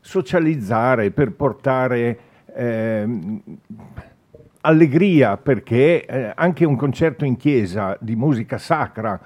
socializzare, 0.03 1.13
per 1.13 1.31
portare 1.33 2.19
eh, 2.55 3.09
allegria, 4.63 5.37
perché 5.37 6.05
eh, 6.05 6.33
anche 6.35 6.65
un 6.67 6.77
concerto 6.77 7.25
in 7.25 7.37
chiesa 7.37 7.97
di 8.01 8.17
musica 8.17 8.59
sacra 8.59 9.19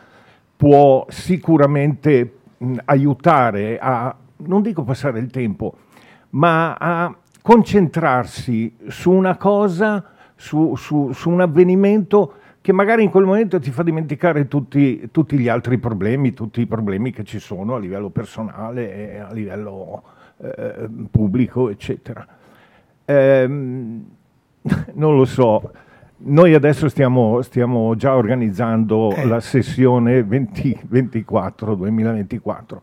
può 0.54 1.06
sicuramente 1.09 2.38
mh, 2.59 2.76
aiutare 2.85 3.78
a, 3.80 4.14
non 4.37 4.62
dico 4.62 4.85
passare 4.85 5.18
il 5.18 5.30
tempo, 5.30 5.76
ma 6.30 6.75
a 6.75 7.14
concentrarsi 7.40 8.76
su 8.88 9.11
una 9.11 9.37
cosa, 9.37 10.04
su, 10.35 10.75
su, 10.76 11.11
su 11.12 11.30
un 11.30 11.40
avvenimento 11.40 12.35
che 12.61 12.73
magari 12.73 13.04
in 13.04 13.11
quel 13.11 13.25
momento 13.25 13.59
ti 13.61 13.71
fa 13.71 13.83
dimenticare 13.83 14.49
tutti, 14.49 15.09
tutti, 15.12 15.38
gli 15.38 15.49
altri 15.49 15.78
problemi, 15.78 16.35
tutti 16.35 16.61
i 16.61 16.66
problemi 16.66 17.12
che 17.12 17.25
ci 17.25 17.38
sono 17.38 17.76
a 17.76 17.78
livello 17.78 18.11
personale 18.11 19.21
a 19.21 19.33
livello 19.33 20.02
eh, 20.38 20.88
pubblico, 21.11 21.71
eccetera. 21.71 22.26
Eh, 23.05 23.47
non 23.49 25.16
lo 25.16 25.25
so. 25.25 25.73
Noi 26.19 26.55
adesso 26.55 26.88
stiamo, 26.88 27.43
stiamo 27.43 27.95
già 27.95 28.16
organizzando 28.16 29.14
eh. 29.14 29.26
la 29.26 29.40
sessione 29.40 30.21
2024-2024 30.21 32.78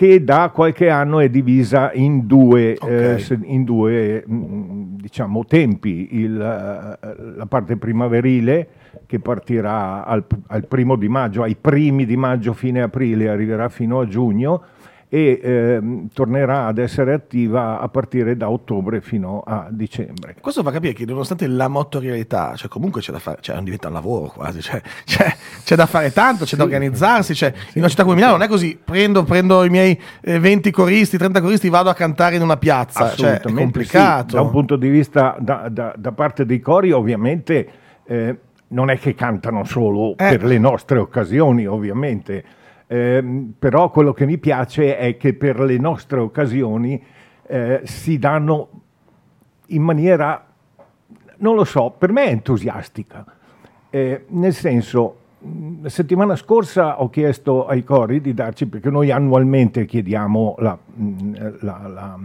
che 0.00 0.24
da 0.24 0.48
qualche 0.48 0.88
anno 0.88 1.20
è 1.20 1.28
divisa 1.28 1.92
in 1.92 2.26
due, 2.26 2.74
okay. 2.78 3.20
eh, 3.20 3.38
in 3.42 3.64
due 3.64 4.24
mm, 4.26 4.96
diciamo, 4.96 5.44
tempi. 5.44 6.08
Il, 6.12 6.38
la 6.38 7.46
parte 7.46 7.76
primaverile 7.76 8.68
che 9.04 9.18
partirà 9.18 10.06
al, 10.06 10.24
al 10.46 10.66
primo 10.66 10.96
di 10.96 11.08
maggio, 11.08 11.42
ai 11.42 11.54
primi 11.54 12.06
di 12.06 12.16
maggio, 12.16 12.54
fine 12.54 12.80
aprile, 12.80 13.28
arriverà 13.28 13.68
fino 13.68 14.00
a 14.00 14.06
giugno 14.06 14.62
e 15.12 15.40
eh, 15.42 15.80
tornerà 16.14 16.66
ad 16.66 16.78
essere 16.78 17.12
attiva 17.12 17.80
a 17.80 17.88
partire 17.88 18.36
da 18.36 18.48
ottobre 18.48 19.00
fino 19.00 19.42
a 19.44 19.66
dicembre. 19.68 20.36
Questo 20.40 20.62
fa 20.62 20.70
capire 20.70 20.92
che 20.92 21.04
nonostante 21.04 21.48
la 21.48 21.66
motorialità, 21.66 22.54
cioè 22.54 22.68
comunque 22.68 23.00
c'è 23.00 23.10
da 23.10 23.18
fare, 23.18 23.38
cioè 23.40 23.60
diventa 23.60 23.88
un 23.88 23.94
lavoro 23.94 24.26
quasi, 24.26 24.62
cioè, 24.62 24.80
c'è, 25.04 25.34
c'è, 25.64 25.74
da 25.74 25.86
fare 25.86 26.12
tanto, 26.12 26.44
c'è 26.44 26.50
sì. 26.50 26.56
da 26.56 26.62
organizzarsi, 26.62 27.34
cioè, 27.34 27.52
in 27.72 27.80
una 27.80 27.88
città 27.88 28.04
come 28.04 28.14
Milano 28.14 28.34
non 28.34 28.42
è 28.42 28.48
così, 28.48 28.78
prendo, 28.82 29.24
prendo 29.24 29.64
i 29.64 29.68
miei 29.68 30.00
eh, 30.20 30.38
20 30.38 30.70
coristi, 30.70 31.18
30 31.18 31.40
coristi, 31.40 31.68
vado 31.68 31.90
a 31.90 31.94
cantare 31.94 32.36
in 32.36 32.42
una 32.42 32.56
piazza, 32.56 33.12
cioè, 33.12 33.40
è 33.40 33.52
complicato. 33.52 34.28
Sì, 34.28 34.34
da 34.36 34.42
un 34.42 34.50
punto 34.50 34.76
di 34.76 34.88
vista, 34.88 35.34
da, 35.40 35.68
da, 35.68 35.92
da 35.96 36.12
parte 36.12 36.46
dei 36.46 36.60
cori 36.60 36.92
ovviamente 36.92 37.68
eh, 38.04 38.38
non 38.68 38.90
è 38.90 38.98
che 39.00 39.16
cantano 39.16 39.64
solo 39.64 40.12
eh. 40.12 40.14
per 40.16 40.44
le 40.44 40.58
nostre 40.58 41.00
occasioni, 41.00 41.66
ovviamente 41.66 42.58
eh, 42.92 43.22
però 43.56 43.88
quello 43.90 44.12
che 44.12 44.26
mi 44.26 44.36
piace 44.36 44.96
è 44.98 45.16
che 45.16 45.32
per 45.34 45.60
le 45.60 45.78
nostre 45.78 46.18
occasioni 46.18 47.00
eh, 47.46 47.82
si 47.84 48.18
danno 48.18 48.68
in 49.66 49.80
maniera, 49.80 50.44
non 51.36 51.54
lo 51.54 51.62
so, 51.62 51.94
per 51.96 52.10
me 52.10 52.24
è 52.24 52.30
entusiastica. 52.30 53.24
Eh, 53.90 54.24
nel 54.30 54.52
senso, 54.52 55.18
la 55.80 55.88
settimana 55.88 56.34
scorsa 56.34 57.00
ho 57.00 57.08
chiesto 57.10 57.68
ai 57.68 57.84
cori 57.84 58.20
di 58.20 58.34
darci, 58.34 58.66
perché 58.66 58.90
noi 58.90 59.12
annualmente 59.12 59.86
chiediamo 59.86 60.56
la, 60.58 60.76
la, 61.60 61.86
la, 61.86 62.18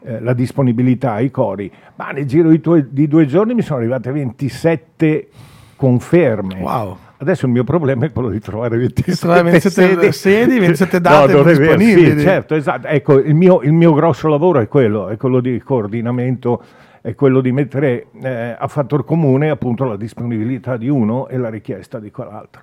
eh, 0.00 0.18
la 0.18 0.32
disponibilità 0.32 1.12
ai 1.12 1.30
cori, 1.30 1.70
ma 1.96 2.10
nel 2.12 2.24
giro 2.24 2.48
di, 2.48 2.58
due, 2.58 2.88
di 2.90 3.06
due 3.06 3.26
giorni 3.26 3.52
mi 3.52 3.60
sono 3.60 3.80
arrivate 3.80 4.10
27 4.10 5.28
conferme. 5.76 6.58
Wow. 6.62 6.96
Adesso 7.20 7.44
il 7.44 7.52
mio 7.52 7.64
problema 7.64 8.06
è 8.06 8.12
quello 8.12 8.30
di 8.30 8.40
trovare 8.40 8.78
27, 8.78 9.42
27 9.42 10.10
sedi, 10.10 10.58
27 10.58 11.00
date 11.02 11.34
no, 11.34 11.42
disponibili. 11.42 12.18
Sì, 12.18 12.24
certo, 12.24 12.54
esatto. 12.54 12.86
Ecco, 12.86 13.18
il 13.18 13.34
mio, 13.34 13.60
il 13.60 13.74
mio, 13.74 13.92
grosso 13.92 14.26
lavoro 14.26 14.58
è 14.58 14.68
quello, 14.68 15.08
è 15.08 15.18
quello 15.18 15.40
di 15.40 15.60
coordinamento, 15.60 16.62
è 17.02 17.14
quello 17.14 17.42
di 17.42 17.52
mettere 17.52 18.06
eh, 18.22 18.56
a 18.58 18.66
fattor 18.68 19.04
comune 19.04 19.50
appunto 19.50 19.84
la 19.84 19.96
disponibilità 19.96 20.78
di 20.78 20.88
uno 20.88 21.28
e 21.28 21.36
la 21.36 21.50
richiesta 21.50 21.98
di 21.98 22.10
quell'altro. 22.10 22.62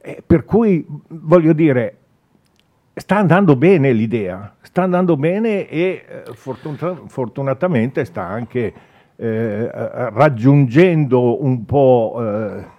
E 0.00 0.22
per 0.24 0.44
cui, 0.44 0.86
voglio 1.08 1.52
dire, 1.52 1.96
sta 2.94 3.16
andando 3.16 3.56
bene 3.56 3.90
l'idea, 3.90 4.54
sta 4.62 4.84
andando 4.84 5.16
bene 5.16 5.68
e 5.68 6.04
eh, 6.06 6.22
fortun- 6.34 7.08
fortunatamente 7.08 8.04
sta 8.04 8.22
anche 8.22 8.72
eh, 9.16 9.68
raggiungendo 10.12 11.44
un 11.44 11.64
po' 11.64 12.16
eh, 12.20 12.78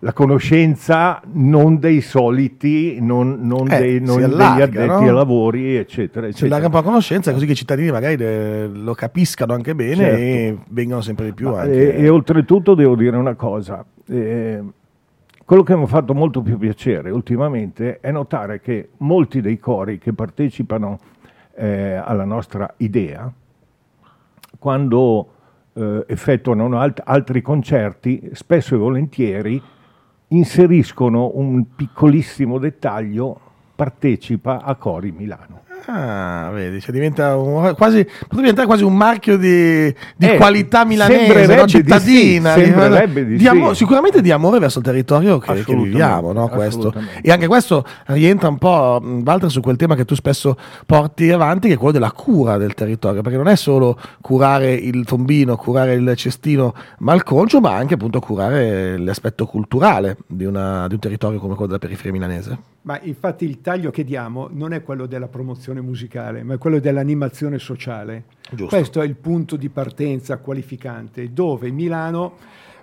la 0.00 0.12
conoscenza 0.12 1.20
non 1.32 1.80
dei 1.80 2.00
soliti, 2.00 3.00
non, 3.00 3.40
non, 3.40 3.68
eh, 3.70 3.78
dei, 3.78 4.00
non 4.00 4.22
allarga, 4.22 4.66
degli 4.66 4.76
addetti 4.76 4.86
no? 4.86 5.08
ai 5.08 5.14
lavori, 5.14 5.76
eccetera, 5.76 6.26
eccetera. 6.26 6.32
Si 6.36 6.44
allarga 6.44 6.66
un 6.66 6.70
po' 6.70 6.78
la 6.78 6.84
conoscenza 6.84 7.32
così 7.32 7.46
che 7.46 7.52
i 7.52 7.56
cittadini 7.56 7.90
magari 7.90 8.16
lo 8.72 8.94
capiscano 8.94 9.54
anche 9.54 9.74
bene 9.74 9.96
certo. 9.96 10.16
e 10.16 10.58
vengano 10.68 11.00
sempre 11.00 11.24
di 11.26 11.32
più. 11.32 11.52
E, 11.58 11.94
e, 11.96 12.08
oltretutto 12.08 12.74
devo 12.74 12.94
dire 12.94 13.16
una 13.16 13.34
cosa, 13.34 13.84
eh, 14.06 14.62
quello 15.44 15.62
che 15.64 15.74
mi 15.74 15.82
ha 15.82 15.86
fatto 15.86 16.14
molto 16.14 16.42
più 16.42 16.58
piacere 16.58 17.10
ultimamente 17.10 17.98
è 17.98 18.12
notare 18.12 18.60
che 18.60 18.90
molti 18.98 19.40
dei 19.40 19.58
cori 19.58 19.98
che 19.98 20.12
partecipano 20.12 20.98
eh, 21.56 21.94
alla 21.94 22.24
nostra 22.24 22.72
idea, 22.76 23.32
quando 24.60 25.32
eh, 25.72 26.04
effettuano 26.06 26.78
alt- 26.78 27.02
altri 27.04 27.42
concerti, 27.42 28.30
spesso 28.32 28.76
e 28.76 28.78
volentieri 28.78 29.62
inseriscono 30.28 31.32
un 31.34 31.74
piccolissimo 31.74 32.58
dettaglio, 32.58 33.40
partecipa 33.74 34.62
a 34.62 34.74
Cori 34.74 35.12
Milano. 35.12 35.67
Ah, 35.86 36.50
vedi, 36.52 36.80
cioè 36.80 36.92
diventa 36.92 37.36
un, 37.36 37.74
quasi, 37.76 38.04
potrebbe 38.04 38.36
diventare 38.36 38.66
quasi 38.66 38.84
un 38.84 38.94
marchio 38.94 39.36
di, 39.36 39.94
di 40.16 40.26
eh, 40.26 40.36
qualità 40.36 40.84
milanese, 40.84 41.56
no? 41.56 41.66
cittadina. 41.66 42.54
Di 42.54 42.64
sì, 42.64 43.24
di, 43.24 43.36
di 43.36 43.46
amore, 43.46 43.74
sicuramente 43.74 44.20
di 44.20 44.30
amore 44.30 44.58
verso 44.58 44.78
il 44.78 44.84
territorio 44.84 45.38
che, 45.38 45.64
che 45.64 45.74
viviamo, 45.74 46.32
no? 46.32 46.48
questo. 46.48 46.92
E 47.22 47.30
anche 47.30 47.46
questo 47.46 47.84
rientra 48.06 48.48
un 48.48 48.58
po', 48.58 49.00
Walter, 49.24 49.50
su 49.50 49.60
quel 49.60 49.76
tema 49.76 49.94
che 49.94 50.04
tu 50.04 50.14
spesso 50.14 50.56
porti 50.86 51.30
avanti, 51.30 51.68
che 51.68 51.74
è 51.74 51.76
quello 51.76 51.92
della 51.92 52.12
cura 52.12 52.56
del 52.56 52.74
territorio, 52.74 53.22
perché 53.22 53.36
non 53.36 53.48
è 53.48 53.56
solo 53.56 53.98
curare 54.20 54.72
il 54.72 55.04
tombino, 55.04 55.56
curare 55.56 55.94
il 55.94 56.12
cestino 56.16 56.74
malconcio, 56.98 57.60
ma 57.60 57.74
anche 57.74 57.94
appunto 57.94 58.20
curare 58.20 58.98
l'aspetto 58.98 59.46
culturale 59.46 60.16
di, 60.26 60.44
una, 60.44 60.86
di 60.86 60.94
un 60.94 61.00
territorio 61.00 61.38
come 61.38 61.54
quello 61.54 61.66
della 61.66 61.78
periferia 61.78 62.12
milanese. 62.12 62.58
Ma 62.82 62.98
infatti 63.02 63.44
il 63.44 63.60
taglio 63.60 63.90
che 63.90 64.02
diamo 64.02 64.48
non 64.50 64.72
è 64.72 64.82
quello 64.82 65.04
della 65.04 65.28
promozione 65.28 65.67
musicale, 65.80 66.42
ma 66.42 66.54
è 66.54 66.58
quello 66.58 66.78
dell'animazione 66.78 67.58
sociale. 67.58 68.24
Giusto. 68.50 68.66
Questo 68.66 69.00
è 69.00 69.04
il 69.04 69.16
punto 69.16 69.56
di 69.56 69.68
partenza 69.68 70.38
qualificante, 70.38 71.32
dove 71.32 71.70
Milano, 71.70 72.36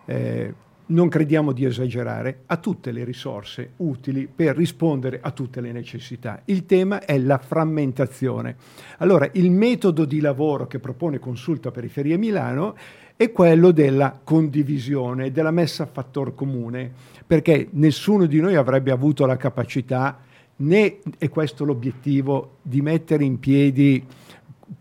eh, 0.05 0.53
non 0.87 1.09
crediamo 1.09 1.51
di 1.51 1.65
esagerare, 1.65 2.41
ha 2.45 2.57
tutte 2.57 2.91
le 2.91 3.03
risorse 3.03 3.71
utili 3.77 4.27
per 4.33 4.55
rispondere 4.55 5.19
a 5.21 5.31
tutte 5.31 5.61
le 5.61 5.71
necessità. 5.71 6.41
Il 6.45 6.65
tema 6.65 7.03
è 7.03 7.17
la 7.17 7.39
frammentazione. 7.39 8.55
Allora, 8.97 9.27
il 9.33 9.49
metodo 9.49 10.05
di 10.05 10.19
lavoro 10.19 10.67
che 10.67 10.79
propone 10.79 11.17
Consulta 11.17 11.71
Periferia 11.71 12.17
Milano 12.17 12.75
è 13.15 13.31
quello 13.31 13.71
della 13.71 14.19
condivisione, 14.23 15.31
della 15.31 15.51
messa 15.51 15.83
a 15.83 15.87
fattor 15.87 16.35
comune 16.35 17.13
perché 17.25 17.67
nessuno 17.71 18.25
di 18.25 18.39
noi 18.39 18.55
avrebbe 18.55 18.91
avuto 18.91 19.25
la 19.25 19.37
capacità, 19.37 20.19
né 20.57 20.99
è 21.17 21.29
questo 21.29 21.65
l'obiettivo, 21.65 22.57
di 22.61 22.81
mettere 22.81 23.23
in 23.23 23.39
piedi 23.39 24.05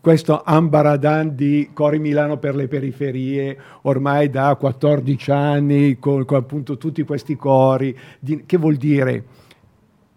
questo 0.01 0.43
ambaradan 0.43 1.35
di 1.35 1.71
Cori 1.73 1.99
Milano 1.99 2.39
per 2.39 2.55
le 2.55 2.69
periferie 2.69 3.59
ormai 3.83 4.31
da 4.31 4.55
14 4.55 5.31
anni 5.31 5.99
con, 5.99 6.25
con 6.25 6.39
appunto 6.39 6.79
tutti 6.79 7.03
questi 7.05 7.37
cori 7.37 7.97
di, 8.19 8.45
che 8.47 8.57
vuol 8.57 8.77
dire 8.77 9.25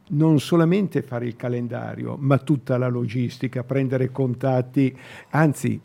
non 0.10 0.40
solamente 0.40 1.02
fare 1.02 1.26
il 1.26 1.36
calendario 1.36 2.16
ma 2.18 2.38
tutta 2.38 2.78
la 2.78 2.88
logistica 2.88 3.64
prendere 3.64 4.10
contatti 4.12 4.96
anzi 5.32 5.80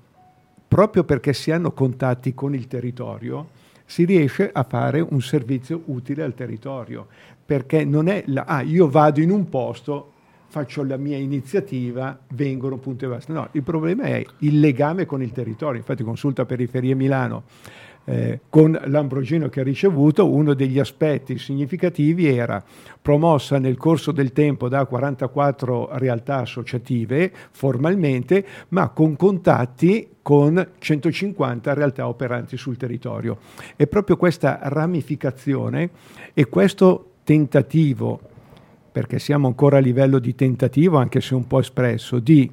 proprio 0.69 1.03
perché 1.03 1.33
si 1.33 1.51
hanno 1.51 1.73
contatti 1.73 2.35
con 2.35 2.55
il 2.55 2.69
territorio 2.69 3.49
si 3.93 4.05
riesce 4.05 4.51
a 4.51 4.63
fare 4.63 5.01
un 5.01 5.21
servizio 5.21 5.83
utile 5.87 6.23
al 6.23 6.33
territorio, 6.33 7.09
perché 7.45 7.85
non 7.85 8.09
è 8.09 8.25
la, 8.27 8.45
ah, 8.45 8.63
io 8.63 8.89
vado 8.89 9.21
in 9.21 9.31
un 9.31 9.49
posto, 9.49 10.13
faccio 10.49 10.85
la 10.85 10.97
mia 10.97 11.17
iniziativa, 11.17 12.19
vengono 12.31 12.77
punto 12.79 13.05
e 13.05 13.09
basta. 13.09 13.33
No, 13.33 13.49
il 13.53 13.63
problema 13.63 14.05
è 14.05 14.25
il 14.39 14.61
legame 14.61 15.07
con 15.07 15.23
il 15.23 15.33
territorio. 15.33 15.79
Infatti 15.79 16.03
consulta 16.03 16.45
Periferie 16.45 16.95
Milano 16.95 17.45
eh, 18.05 18.41
con 18.49 18.79
l'Ambrogino 18.87 19.49
che 19.49 19.61
ha 19.61 19.65
ricevuto, 19.65 20.29
uno 20.29 20.55
degli 20.55 20.79
aspetti 20.79 21.39
significativi 21.39 22.27
era 22.27 22.63
promossa 23.01 23.59
nel 23.59 23.77
corso 23.77 24.13
del 24.13 24.33
tempo 24.33 24.69
da 24.69 24.85
44 24.87 25.91
realtà 25.99 26.39
associative 26.39 27.33
formalmente, 27.51 28.45
ma 28.69 28.89
con 28.89 29.17
contatti 29.17 30.09
con 30.23 30.69
150 30.79 31.75
realtà 31.75 32.07
operanti 32.09 32.57
sul 32.57 32.77
territorio. 32.77 33.39
E 33.77 33.87
proprio 33.87 34.17
questa 34.17 34.59
ramificazione 34.63 35.91
e 36.35 36.47
questo 36.47 37.12
tentativo, 37.25 38.21
perché 38.91 39.19
siamo 39.19 39.47
ancora 39.47 39.79
a 39.79 39.81
livello 39.81 40.19
di 40.19 40.35
tentativo, 40.35 40.99
anche 40.99 41.21
se 41.21 41.35
un 41.35 41.47
po' 41.47 41.61
espresso, 41.61 42.19
di 42.19 42.51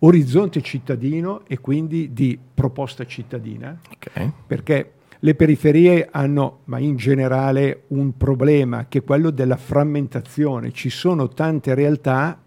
orizzonte 0.00 0.62
cittadino 0.62 1.42
e 1.46 1.58
quindi 1.58 2.12
di 2.12 2.38
proposta 2.54 3.04
cittadina, 3.06 3.78
okay. 3.92 4.32
perché 4.46 4.92
le 5.22 5.34
periferie 5.34 6.08
hanno, 6.10 6.60
ma 6.64 6.78
in 6.78 6.96
generale, 6.96 7.82
un 7.88 8.16
problema 8.16 8.86
che 8.88 8.98
è 8.98 9.04
quello 9.04 9.30
della 9.30 9.56
frammentazione. 9.56 10.72
Ci 10.72 10.88
sono 10.88 11.28
tante 11.28 11.74
realtà 11.74 12.40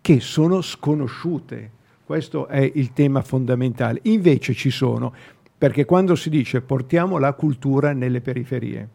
che 0.00 0.20
sono 0.20 0.60
sconosciute. 0.60 1.70
Questo 2.04 2.46
è 2.46 2.70
il 2.74 2.92
tema 2.92 3.22
fondamentale. 3.22 4.00
Invece 4.02 4.54
ci 4.54 4.70
sono, 4.70 5.12
perché 5.58 5.84
quando 5.84 6.14
si 6.14 6.30
dice 6.30 6.60
portiamo 6.60 7.18
la 7.18 7.32
cultura 7.32 7.92
nelle 7.92 8.20
periferie, 8.20 8.88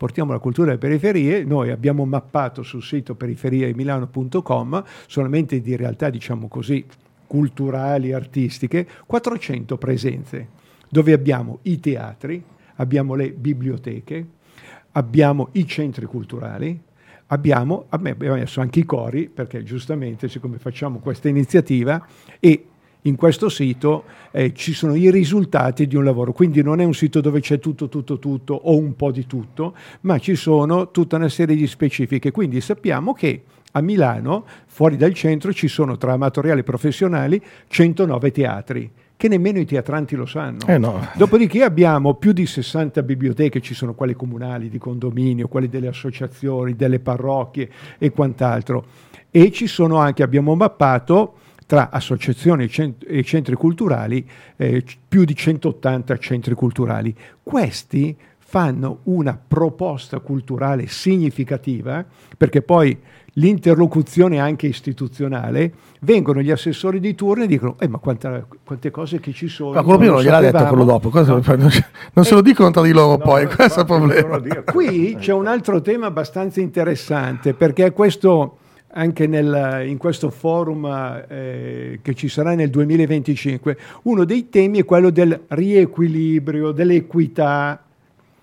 portiamo 0.00 0.32
la 0.32 0.38
cultura 0.38 0.68
nelle 0.68 0.78
periferie, 0.78 1.44
noi 1.44 1.70
abbiamo 1.70 2.06
mappato 2.06 2.62
sul 2.62 2.82
sito 2.82 3.14
periferiemilano.com 3.14 4.82
solamente 5.06 5.60
di 5.60 5.76
realtà, 5.76 6.08
diciamo 6.08 6.48
così, 6.48 6.86
culturali, 7.26 8.14
artistiche, 8.14 8.88
400 9.04 9.76
presenze, 9.76 10.48
dove 10.88 11.12
abbiamo 11.12 11.58
i 11.64 11.80
teatri, 11.80 12.42
abbiamo 12.76 13.14
le 13.14 13.30
biblioteche, 13.32 14.26
abbiamo 14.92 15.50
i 15.52 15.66
centri 15.66 16.06
culturali, 16.06 16.80
abbiamo, 17.26 17.84
abbiamo 17.90 18.36
messo 18.36 18.62
anche 18.62 18.80
i 18.80 18.86
cori, 18.86 19.28
perché 19.28 19.62
giustamente 19.64 20.30
siccome 20.30 20.56
facciamo 20.56 21.00
questa 21.00 21.28
iniziativa 21.28 22.02
e 22.40 22.68
in 23.02 23.16
questo 23.16 23.48
sito 23.48 24.04
eh, 24.30 24.52
ci 24.54 24.72
sono 24.72 24.94
i 24.94 25.10
risultati 25.10 25.86
di 25.86 25.96
un 25.96 26.04
lavoro, 26.04 26.32
quindi 26.32 26.62
non 26.62 26.80
è 26.80 26.84
un 26.84 26.94
sito 26.94 27.20
dove 27.20 27.40
c'è 27.40 27.58
tutto, 27.58 27.88
tutto, 27.88 28.18
tutto 28.18 28.54
o 28.54 28.76
un 28.76 28.94
po' 28.96 29.10
di 29.10 29.26
tutto, 29.26 29.74
ma 30.02 30.18
ci 30.18 30.34
sono 30.34 30.90
tutta 30.90 31.16
una 31.16 31.28
serie 31.28 31.56
di 31.56 31.66
specifiche, 31.66 32.30
quindi 32.30 32.60
sappiamo 32.60 33.12
che 33.12 33.42
a 33.72 33.80
Milano, 33.80 34.44
fuori 34.66 34.96
dal 34.96 35.14
centro, 35.14 35.52
ci 35.52 35.68
sono 35.68 35.96
tra 35.96 36.12
amatoriali 36.12 36.60
e 36.60 36.64
professionali 36.64 37.40
109 37.68 38.30
teatri 38.32 38.90
che 39.16 39.28
nemmeno 39.28 39.58
i 39.58 39.66
teatranti 39.66 40.16
lo 40.16 40.24
sanno. 40.24 40.66
Eh 40.66 40.78
no. 40.78 41.06
Dopodiché 41.14 41.62
abbiamo 41.62 42.14
più 42.14 42.32
di 42.32 42.46
60 42.46 43.02
biblioteche, 43.02 43.60
ci 43.60 43.74
sono 43.74 43.92
quelle 43.92 44.16
comunali, 44.16 44.70
di 44.70 44.78
condominio, 44.78 45.46
quelle 45.46 45.68
delle 45.68 45.88
associazioni, 45.88 46.74
delle 46.74 47.00
parrocchie 47.00 47.68
e 47.98 48.10
quant'altro. 48.12 48.82
E 49.30 49.52
ci 49.52 49.66
sono 49.66 49.98
anche, 49.98 50.22
abbiamo 50.22 50.54
mappato 50.54 51.34
tra 51.70 51.90
associazioni 51.92 52.68
e 53.06 53.22
centri 53.22 53.54
culturali, 53.54 54.28
eh, 54.56 54.84
più 55.06 55.24
di 55.24 55.36
180 55.36 56.18
centri 56.18 56.52
culturali. 56.54 57.14
Questi 57.40 58.16
fanno 58.38 59.02
una 59.04 59.38
proposta 59.46 60.18
culturale 60.18 60.88
significativa, 60.88 62.04
perché 62.36 62.62
poi 62.62 62.98
l'interlocuzione 63.34 64.40
anche 64.40 64.66
istituzionale, 64.66 65.72
vengono 66.00 66.40
gli 66.40 66.50
assessori 66.50 66.98
di 66.98 67.14
turno 67.14 67.44
e 67.44 67.46
dicono 67.46 67.76
eh, 67.78 67.86
ma 67.86 67.98
quanta, 67.98 68.44
quante 68.64 68.90
cose 68.90 69.20
che 69.20 69.32
ci 69.32 69.46
sono. 69.46 69.70
Ma 69.70 69.84
quello 69.84 69.98
prima 69.98 70.14
non 70.14 70.22
gliel'ha 70.24 70.40
detto 70.40 70.64
quello 70.64 70.82
dopo, 70.82 71.10
no. 71.12 71.70
non 72.14 72.24
se 72.24 72.34
lo 72.34 72.40
dicono 72.40 72.72
tra 72.72 72.82
di 72.82 72.90
loro 72.90 73.16
no, 73.16 73.18
poi, 73.18 73.46
questo 73.46 73.78
è 73.78 73.82
il 73.82 74.24
problema. 74.26 74.62
Qui 74.64 75.18
c'è 75.20 75.32
un 75.32 75.46
altro 75.46 75.80
tema 75.80 76.06
abbastanza 76.06 76.60
interessante 76.60 77.54
perché 77.54 77.92
questo 77.92 78.56
anche 78.92 79.26
nel, 79.26 79.86
in 79.86 79.96
questo 79.98 80.30
forum 80.30 80.84
eh, 81.28 82.00
che 82.02 82.14
ci 82.14 82.28
sarà 82.28 82.54
nel 82.54 82.70
2025, 82.70 83.78
uno 84.02 84.24
dei 84.24 84.48
temi 84.48 84.78
è 84.78 84.84
quello 84.84 85.10
del 85.10 85.44
riequilibrio, 85.48 86.72
dell'equità. 86.72 87.84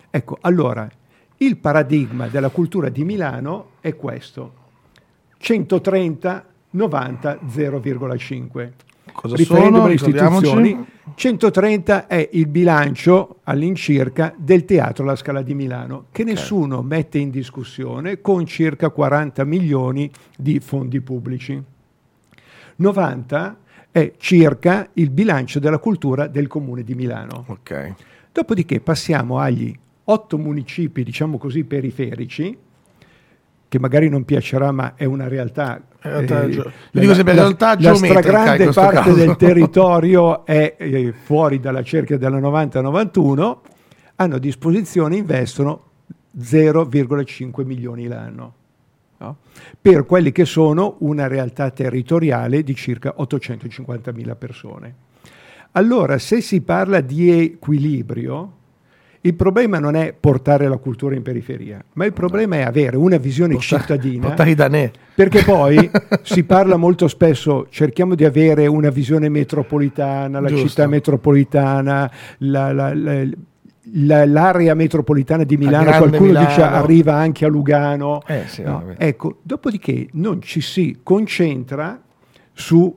Ecco, 0.10 0.38
allora, 0.42 0.90
il 1.38 1.58
paradigma 1.58 2.28
della 2.28 2.50
cultura 2.50 2.90
di 2.90 3.04
Milano 3.04 3.72
è 3.82 3.96
questo. 3.96 4.54
130, 5.38 6.46
90, 6.72 7.40
0,5. 7.48 8.72
Cosa 9.20 9.36
Riferendomi 9.36 9.86
alle 9.86 9.94
istituzioni, 9.96 10.86
130 11.16 12.06
è 12.06 12.30
il 12.34 12.46
bilancio 12.46 13.40
all'incirca 13.46 14.32
del 14.38 14.64
Teatro 14.64 15.04
La 15.06 15.16
Scala 15.16 15.42
di 15.42 15.56
Milano, 15.56 16.06
che 16.12 16.22
okay. 16.22 16.36
nessuno 16.36 16.84
mette 16.84 17.18
in 17.18 17.32
discussione, 17.32 18.22
con 18.22 18.46
circa 18.46 18.92
40 18.92 19.44
milioni 19.44 20.12
di 20.38 20.60
fondi 20.60 21.02
pubblici. 21.02 21.60
90 22.76 23.58
è 23.90 24.14
circa 24.18 24.88
il 24.94 25.10
bilancio 25.10 25.58
della 25.58 25.80
cultura 25.80 26.28
del 26.28 26.46
Comune 26.46 26.84
di 26.84 26.94
Milano. 26.94 27.44
Okay. 27.48 27.96
Dopodiché 28.32 28.82
passiamo 28.82 29.40
agli 29.40 29.76
otto 30.04 30.38
municipi, 30.38 31.04
diciamo 31.04 31.40
così, 31.40 31.64
periferici, 31.64 32.56
che 33.70 33.80
magari 33.80 34.10
non 34.10 34.24
piacerà, 34.24 34.72
ma 34.72 34.96
è 34.96 35.06
una 35.06 35.28
realtà. 35.28 35.82
Eh, 36.02 36.22
io 36.22 36.72
dico 36.92 37.14
sempre 37.14 37.34
la, 37.34 37.42
realtà 37.42 37.76
la 37.80 37.96
stragrande 37.96 38.70
parte 38.72 38.96
caso. 38.96 39.14
del 39.14 39.36
territorio 39.38 40.46
è 40.46 40.76
eh, 40.78 41.14
fuori 41.24 41.60
dalla 41.60 41.84
cerchia 41.84 42.18
della 42.18 42.40
90-91, 42.40 43.58
hanno 44.16 44.36
a 44.36 44.40
disposizione, 44.40 45.18
investono 45.18 45.84
0,5 46.40 47.66
milioni 47.66 48.08
l'anno. 48.08 48.54
No? 49.18 49.38
Per 49.82 50.06
quelli 50.06 50.32
che 50.32 50.46
sono 50.46 50.98
una 51.00 51.28
realtà 51.28 51.72
territoriale 51.72 52.64
di 52.64 52.76
circa 52.76 53.14
850 53.18 54.12
mila 54.14 54.36
persone. 54.36 55.06
Allora, 55.72 56.18
se 56.18 56.42
si 56.42 56.62
parla 56.62 57.02
di 57.02 57.30
equilibrio, 57.32 58.57
il 59.22 59.34
problema 59.36 59.80
non 59.80 59.96
è 59.96 60.14
portare 60.18 60.68
la 60.68 60.78
cultura 60.78 61.16
in 61.16 61.22
periferia, 61.22 61.84
ma 61.94 62.06
il 62.06 62.14
problema 62.14 62.58
è 62.58 62.62
avere 62.62 62.96
una 62.98 63.18
visione 63.18 63.54
Portare- 63.56 63.82
cittadina. 63.82 64.28
portare 64.28 64.50
i 64.52 64.56
danè. 64.56 64.92
Perché 65.16 65.44
poi 65.44 65.90
si 66.22 66.44
parla 66.44 66.76
molto 66.78 67.08
spesso, 67.08 67.68
cerchiamo 67.70 68.16
di 68.16 68.24
avere 68.26 68.68
una 68.68 68.90
visione 68.90 69.30
metropolitana, 69.30 70.40
la 70.40 70.48
Giusto. 70.48 70.68
città 70.68 70.88
metropolitana, 70.88 72.10
la- 72.40 72.72
la- 72.72 72.94
la- 72.94 73.24
la- 73.94 74.26
l'area 74.26 74.74
metropolitana 74.76 75.44
di 75.44 75.58
Milano, 75.58 75.86
qualcuno 75.98 76.28
Milano. 76.28 76.48
dice 76.48 76.62
arriva 76.62 77.14
anche 77.16 77.46
a 77.46 77.48
Lugano. 77.48 78.22
Eh, 78.28 78.44
sì, 78.48 78.62
No, 78.62 78.84
ecco, 78.98 79.38
dopodiché 79.42 80.08
non 80.14 80.42
ci 80.42 80.62
si 80.62 81.00
concentra 81.04 82.00
sul 82.54 82.94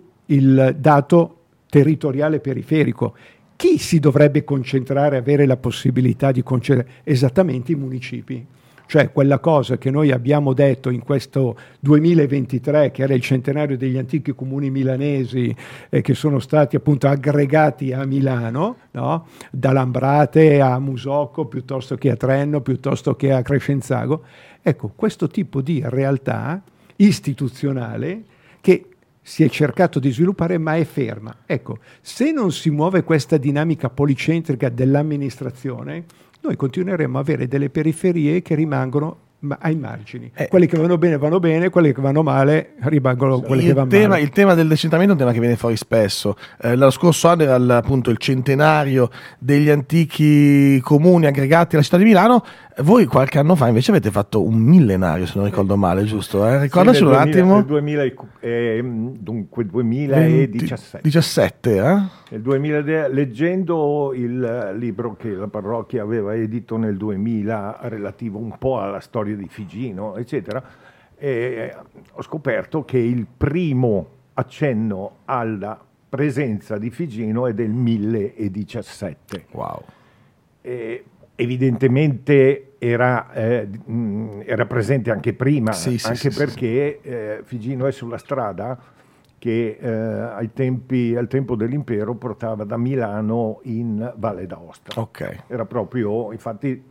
dato 0.79 1.37
territoriale 1.69 2.41
periferico. 2.41 3.15
Chi 3.61 3.77
si 3.77 3.99
dovrebbe 3.99 4.43
concentrare, 4.43 5.19
avere 5.19 5.45
la 5.45 5.59
possibilità 5.59 6.33
di 6.33 6.43
concentrare? 6.43 7.03
Esattamente 7.05 7.73
i 7.73 7.75
municipi. 7.75 8.47
Cioè 8.87 9.13
quella 9.13 9.39
cosa 9.39 9.77
che 9.77 9.91
noi 9.91 10.13
abbiamo 10.13 10.55
detto 10.55 10.89
in 10.89 11.03
questo 11.03 11.59
2023, 11.79 12.91
che 12.91 13.03
era 13.03 13.13
il 13.13 13.21
centenario 13.21 13.77
degli 13.77 13.99
antichi 13.99 14.35
comuni 14.35 14.71
milanesi 14.71 15.55
eh, 15.91 16.01
che 16.01 16.15
sono 16.15 16.39
stati 16.39 16.77
appunto 16.77 17.07
aggregati 17.07 17.93
a 17.93 18.07
Milano, 18.07 18.77
no? 18.93 19.27
da 19.51 19.73
Lambrate 19.73 20.63
a 20.63 20.79
Musocco, 20.79 21.45
piuttosto 21.45 21.97
che 21.97 22.13
a 22.13 22.17
Trenno, 22.17 22.63
piuttosto 22.63 23.15
che 23.15 23.31
a 23.31 23.43
Crescenzago. 23.43 24.23
Ecco, 24.63 24.91
questo 24.97 25.27
tipo 25.27 25.61
di 25.61 25.83
realtà 25.85 26.63
istituzionale 26.97 28.23
che 28.63 28.87
si 29.23 29.45
è 29.45 29.49
cercato 29.49 29.99
di 29.99 30.11
sviluppare 30.11 30.59
ma 30.59 30.77
è 30.77 30.85
ferma. 30.85 31.35
Ecco, 31.47 31.79
se 32.01 32.33
non 32.33 32.53
si 32.53 32.71
muove 32.71 33.03
questa 33.05 33.37
dinamica 33.37 33.91
policentrica 33.91 34.69
dell'amministrazione, 34.69 36.05
noi 36.43 36.57
continueremo 36.57 37.19
a 37.19 37.21
avere 37.21 37.47
delle 37.49 37.71
periferie 37.71 38.41
che 38.43 38.55
rimangono 38.55 39.29
ma- 39.41 39.59
ai 39.61 39.77
margini. 39.77 40.31
Eh. 40.35 40.49
Quelle 40.49 40.67
che 40.67 40.77
vanno 40.77 40.99
bene 40.99 41.17
vanno 41.17 41.39
bene, 41.39 41.71
quelle 41.71 41.93
che 41.93 42.01
vanno 42.01 42.23
male 42.23 42.75
rimangono 42.81 43.41
quelle 43.41 43.63
che 43.63 43.69
Il 43.69 43.75
vanno 43.75 43.89
tema, 43.89 44.09
male. 44.09 44.23
il 44.23 44.31
tema 44.31 44.55
del 44.55 44.69
decentramento 44.69 45.13
è 45.13 45.15
un 45.17 45.21
tema 45.21 45.33
che 45.33 45.41
viene 45.41 45.57
fuori 45.57 45.77
spesso. 45.77 46.37
Eh, 46.61 46.77
l'anno 46.77 46.91
scorso 46.91 47.29
anno 47.29 47.43
era 47.43 47.77
appunto 47.77 48.11
il 48.11 48.19
centenario 48.19 49.11
degli 49.39 49.69
antichi 49.69 50.81
comuni 50.81 51.27
aggregati 51.27 51.75
alla 51.75 51.85
città 51.85 51.97
di 51.97 52.05
Milano. 52.05 52.45
Voi 52.83 53.05
qualche 53.07 53.39
anno 53.39 53.57
fa 53.57 53.69
invece 53.69 53.91
avete 53.91 54.11
fatto 54.11 54.43
un 54.43 54.55
millenario, 54.55 55.27
se 55.27 55.35
non 55.37 55.45
ricordo 55.45 55.77
male, 55.77 56.05
giusto? 56.05 56.47
Eh? 56.47 56.61
Ricordaci 56.61 56.99
Sì, 56.99 57.05
un 57.05 57.11
nel 57.11 57.21
2000 57.25 57.39
attimo. 57.39 57.55
nel 57.57 57.65
2000 57.65 58.03
e- 58.41 58.77
ehm, 58.79 59.17
dunque 59.19 59.67
2017. 59.67 61.01
17, 61.03 61.77
eh? 61.77 62.03
Nel 62.31 62.41
2000 62.41 62.81
de- 62.83 63.09
leggendo 63.09 64.13
il 64.15 64.43
eh, 64.43 64.77
libro 64.77 65.15
che 65.17 65.31
la 65.31 65.49
parrocchia 65.49 66.03
aveva 66.03 66.35
edito 66.35 66.77
nel 66.77 66.97
2000 66.97 67.79
relativo 67.83 68.39
un 68.39 68.57
po' 68.59 68.81
alla 68.81 69.01
storia 69.01 69.37
di 69.37 69.47
Figino, 69.49 70.17
eccetera, 70.17 70.63
eh, 71.17 71.75
ho 72.13 72.23
scoperto 72.23 72.85
che 72.85 72.99
il 72.99 73.27
primo 73.37 74.07
accenno 74.35 75.17
alla 75.27 75.79
presenza 76.09 76.79
di 76.79 76.91
Figino 76.91 77.47
è 77.47 77.53
del 77.53 77.71
1017. 77.71 79.45
Wow. 79.53 79.83
Eh, 80.63 81.05
evidentemente 81.37 82.65
era, 82.83 83.31
eh, 83.35 83.69
mh, 83.69 84.41
era 84.47 84.65
presente 84.65 85.11
anche 85.11 85.35
prima, 85.35 85.73
Sì, 85.73 85.99
sì, 85.99 86.07
anche 86.07 86.31
sì, 86.31 86.37
perché 86.37 87.01
eh, 87.03 87.41
Figino 87.45 87.87
è 87.87 87.93
sulla 87.93 88.17
strada 88.17 88.79
che 89.37 89.77
eh, 89.79 89.89
ai 89.91 90.51
tempi, 90.55 91.15
al 91.15 91.29
tempo 91.29 91.57
dell'impero 91.57 92.15
portava 92.15 92.65
da 92.65 92.79
Milano 92.79 93.61
in 93.65 94.11
Valle 94.17 94.47
d'Aosta. 94.47 94.99
Ok. 94.99 95.45
Era 95.47 95.67
proprio, 95.67 96.33
infatti, 96.33 96.83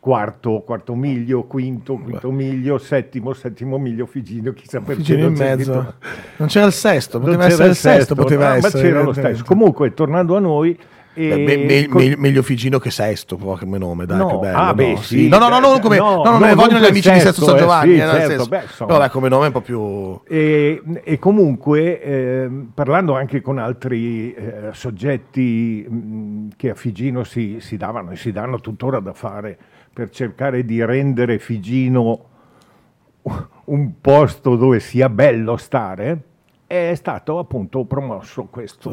quarto, 0.00 0.60
quarto 0.66 0.94
miglio, 0.94 1.44
quinto, 1.44 1.96
quinto 1.96 2.30
miglio, 2.30 2.76
settimo, 2.76 3.32
settimo 3.32 3.78
miglio 3.78 4.04
Figino, 4.04 4.52
chissà 4.52 4.80
perché. 4.80 5.02
Figino 5.02 5.28
in 5.28 5.32
mezzo. 5.34 5.72
scritto- 5.72 5.94
Non 6.36 6.48
c'era 6.48 6.66
il 6.66 6.72
sesto, 6.72 7.20
poteva 7.20 7.46
essere 7.46 7.68
il 7.68 7.74
sesto, 7.74 8.14
poteva 8.14 8.48
no, 8.48 8.54
essere. 8.56 8.72
Ma 8.74 8.84
c'era 8.84 8.94
lo 8.96 9.10
evidentemente. 9.10 9.36
stesso. 9.38 9.44
Comunque, 9.50 9.94
tornando 9.94 10.36
a 10.36 10.40
noi... 10.40 10.78
Eh, 11.20 11.36
me- 11.36 11.56
me- 11.56 11.88
me- 11.88 12.16
meglio 12.16 12.42
Figino 12.44 12.78
che 12.78 12.90
Sesto, 12.92 13.36
come 13.36 13.76
nome, 13.76 14.06
dai, 14.06 14.18
No, 14.18 14.38
bello. 14.38 14.56
ah, 14.56 14.66
no? 14.66 14.74
beh, 14.74 14.96
Sì. 14.98 15.02
sì, 15.04 15.28
No, 15.28 15.38
no, 15.38 15.48
no, 15.48 15.58
non 15.58 15.72
cioè, 15.72 15.80
come, 15.80 15.96
no, 15.96 16.04
no, 16.04 16.22
non 16.22 16.38
no, 16.38 16.46
non 16.46 16.54
vogliono 16.54 16.78
gli 16.78 16.84
amici 16.84 17.10
di 17.10 17.18
Sesto 17.18 17.44
San 17.44 17.56
eh, 17.56 17.58
Giovanni, 17.58 17.94
sì, 17.94 18.00
eh, 18.00 18.04
nel 18.04 18.20
certo, 18.28 18.46
beh. 18.46 18.62
Però 18.78 18.98
dai, 18.98 19.10
come 19.10 19.28
nome 19.28 19.42
è 19.42 19.46
un 19.46 19.52
po' 19.52 19.60
più... 19.60 20.20
E, 20.28 20.80
e 21.02 21.18
comunque, 21.18 22.00
ehm, 22.00 22.70
parlando 22.72 23.16
anche 23.16 23.40
con 23.40 23.58
altri 23.58 24.32
eh, 24.32 24.68
soggetti 24.72 25.84
mh, 25.88 26.50
che 26.54 26.70
a 26.70 26.74
Figino 26.74 27.24
si, 27.24 27.56
si 27.58 27.76
davano 27.76 28.12
e 28.12 28.16
si 28.16 28.30
danno 28.30 28.60
tuttora 28.60 29.00
da 29.00 29.12
fare 29.12 29.58
per 29.92 30.10
cercare 30.10 30.64
di 30.64 30.84
rendere 30.84 31.40
Figino 31.40 32.26
un 33.64 34.00
posto 34.00 34.54
dove 34.54 34.78
sia 34.80 35.08
bello 35.08 35.56
stare, 35.56 36.16
è 36.68 36.92
stato 36.94 37.38
appunto 37.38 37.86
promosso 37.86 38.44
questo, 38.50 38.90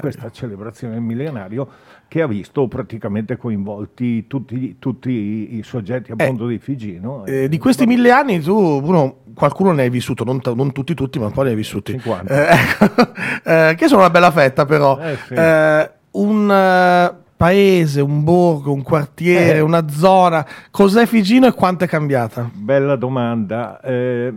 questa 0.00 0.28
celebrazione 0.30 0.94
del 0.94 1.02
millenario 1.04 1.68
che 2.08 2.20
ha 2.20 2.26
visto 2.26 2.66
praticamente 2.66 3.36
coinvolti 3.36 4.26
tutti, 4.26 4.76
tutti 4.80 5.56
i, 5.56 5.62
soggetti 5.62 6.10
appunto 6.10 6.48
di 6.48 6.58
Figino. 6.58 7.24
Eh, 7.24 7.48
di 7.48 7.58
questi 7.58 7.86
mille 7.86 8.10
anni 8.10 8.40
tu, 8.40 8.80
Bruno, 8.80 9.18
qualcuno 9.36 9.70
ne 9.70 9.82
hai 9.82 9.90
vissuto, 9.90 10.24
non, 10.24 10.40
non 10.42 10.72
tutti 10.72 10.94
tutti, 10.94 11.20
ma 11.20 11.26
un 11.26 11.32
po' 11.32 11.42
ne 11.42 11.50
hai 11.50 11.54
vissuti. 11.54 11.92
50. 11.92 12.34
Eh, 12.34 12.54
ecco, 12.58 13.12
eh, 13.44 13.74
che 13.76 13.86
sono 13.86 14.00
una 14.00 14.10
bella 14.10 14.32
fetta 14.32 14.64
però. 14.64 14.98
Eh, 14.98 15.16
sì. 15.24 15.34
Eh, 15.34 15.90
un 16.10 16.50
eh, 16.50 17.14
paese, 17.36 18.00
un 18.00 18.24
borgo, 18.24 18.72
un 18.72 18.82
quartiere, 18.82 19.58
Eh. 19.58 19.60
una 19.60 19.88
zona, 19.88 20.44
cos'è 20.72 21.06
Figino 21.06 21.46
e 21.46 21.52
quanto 21.52 21.84
è 21.84 21.86
cambiata? 21.86 22.50
Bella 22.52 22.96
domanda. 22.96 23.80
Eh, 23.80 24.32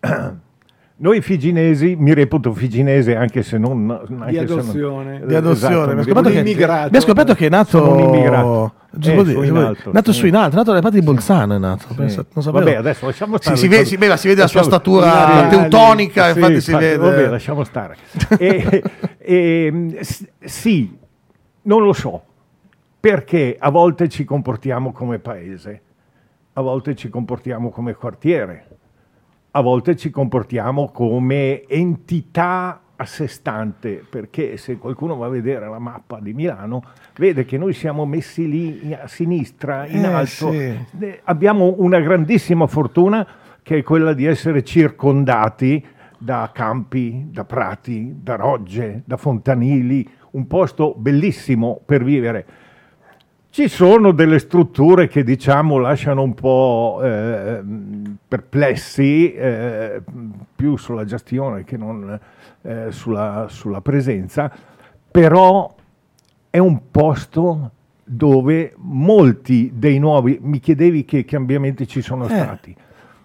noi 1.02 1.20
figinesi, 1.20 1.96
mi 1.98 2.14
reputo 2.14 2.52
figinese 2.54 3.16
anche 3.16 3.42
se 3.42 3.58
non... 3.58 3.90
Anche 3.90 4.30
Di 4.30 4.36
se 4.36 4.44
non- 4.44 4.58
adozione. 4.60 5.22
Di 5.26 5.34
adozione. 5.34 5.74
Esatto, 5.74 5.96
mi 5.96 6.02
scoperto 6.04 6.30
che, 6.30 6.42
mi 6.42 6.96
ha 6.96 7.00
scoperto 7.00 7.34
che 7.34 7.46
è 7.46 7.48
nato... 7.48 7.68
Sono 7.70 7.92
un 7.94 7.98
immigrato. 8.00 8.72
Giusto 8.94 9.20
Eh, 9.22 9.32
su 9.32 9.42
in 9.42 9.56
alto, 9.56 9.90
nato 9.92 10.12
sì. 10.12 10.18
su 10.20 10.26
in 10.26 10.36
alto, 10.36 10.54
nato 10.56 10.68
dalle 10.70 10.82
parti 10.82 10.98
di 11.00 11.04
Bolzano 11.04 11.54
è 11.56 11.58
nato. 11.58 11.86
Sì. 11.88 11.94
pensa- 11.94 12.24
non 12.34 12.44
sapevo. 12.44 12.64
Vabbè, 12.64 12.76
adesso 12.76 13.06
lasciamo 13.06 13.36
Sì, 13.36 13.42
stare. 13.42 13.56
si, 13.56 13.66
vede, 13.68 13.84
si, 13.86 13.96
vede, 13.96 14.16
si 14.18 14.28
vede 14.28 14.40
la 14.42 14.46
sua 14.46 14.62
statura 14.62 15.48
Sì, 15.50 15.56
teutonica, 15.56 16.30
Sì, 16.30 16.38
infatti 16.38 16.60
si 16.60 16.70
infatti, 16.70 16.86
vede. 16.86 16.96
Vabbè, 16.98 17.28
lasciamo 17.28 17.64
stare. 17.64 17.96
e, 18.38 18.82
e, 19.18 19.96
s- 20.02 20.28
sì, 20.40 20.96
non 21.62 21.82
lo 21.82 21.92
so, 21.94 22.22
perché 23.00 23.56
a 23.58 23.70
volte 23.70 24.08
ci 24.10 24.24
comportiamo 24.24 24.92
come 24.92 25.18
paese, 25.18 25.80
a 26.52 26.60
volte 26.60 26.94
ci 26.94 27.08
comportiamo 27.08 27.70
come 27.70 27.94
quartiere, 27.94 28.66
a 29.52 29.60
volte 29.60 29.96
ci 29.96 30.10
comportiamo 30.10 30.90
come 30.90 31.66
entità 31.66 32.80
a 32.96 33.04
sé 33.04 33.26
stante, 33.26 34.02
perché 34.08 34.56
se 34.56 34.76
qualcuno 34.76 35.16
va 35.16 35.26
a 35.26 35.30
vedere 35.30 35.68
la 35.68 35.78
mappa 35.78 36.20
di 36.20 36.32
Milano, 36.32 36.82
vede 37.16 37.44
che 37.44 37.58
noi 37.58 37.72
siamo 37.72 38.06
messi 38.06 38.48
lì 38.48 38.94
a 38.94 39.08
sinistra, 39.08 39.86
in 39.86 40.04
Eh, 40.04 40.06
alto. 40.06 40.52
sì. 40.52 40.72
Abbiamo 41.24 41.74
una 41.78 41.98
grandissima 42.00 42.66
fortuna 42.66 43.26
che 43.62 43.78
è 43.78 43.82
quella 43.82 44.12
di 44.12 44.24
essere 44.24 44.62
circondati 44.62 45.84
da 46.16 46.50
campi, 46.54 47.26
da 47.30 47.44
prati, 47.44 48.14
da 48.22 48.36
rogge, 48.36 49.02
da 49.04 49.16
fontanili, 49.16 50.08
un 50.32 50.46
posto 50.46 50.94
bellissimo 50.96 51.80
per 51.84 52.04
vivere. 52.04 52.46
Ci 53.54 53.68
sono 53.68 54.12
delle 54.12 54.38
strutture 54.38 55.08
che 55.08 55.22
diciamo 55.22 55.76
lasciano 55.76 56.22
un 56.22 56.32
po' 56.32 57.00
eh, 57.02 57.60
perplessi, 58.26 59.30
eh, 59.34 60.00
più 60.56 60.78
sulla 60.78 61.04
gestione 61.04 61.62
che 61.62 61.76
non 61.76 62.18
eh, 62.62 62.86
sulla, 62.88 63.48
sulla 63.50 63.82
presenza, 63.82 64.50
però 65.10 65.70
è 66.48 66.56
un 66.56 66.80
posto 66.90 67.70
dove 68.02 68.72
molti 68.78 69.70
dei 69.74 69.98
nuovi, 69.98 70.38
mi 70.40 70.58
chiedevi 70.58 71.04
che 71.04 71.26
cambiamenti 71.26 71.86
ci 71.86 72.00
sono 72.00 72.24
Eh. 72.24 72.28
stati. 72.30 72.74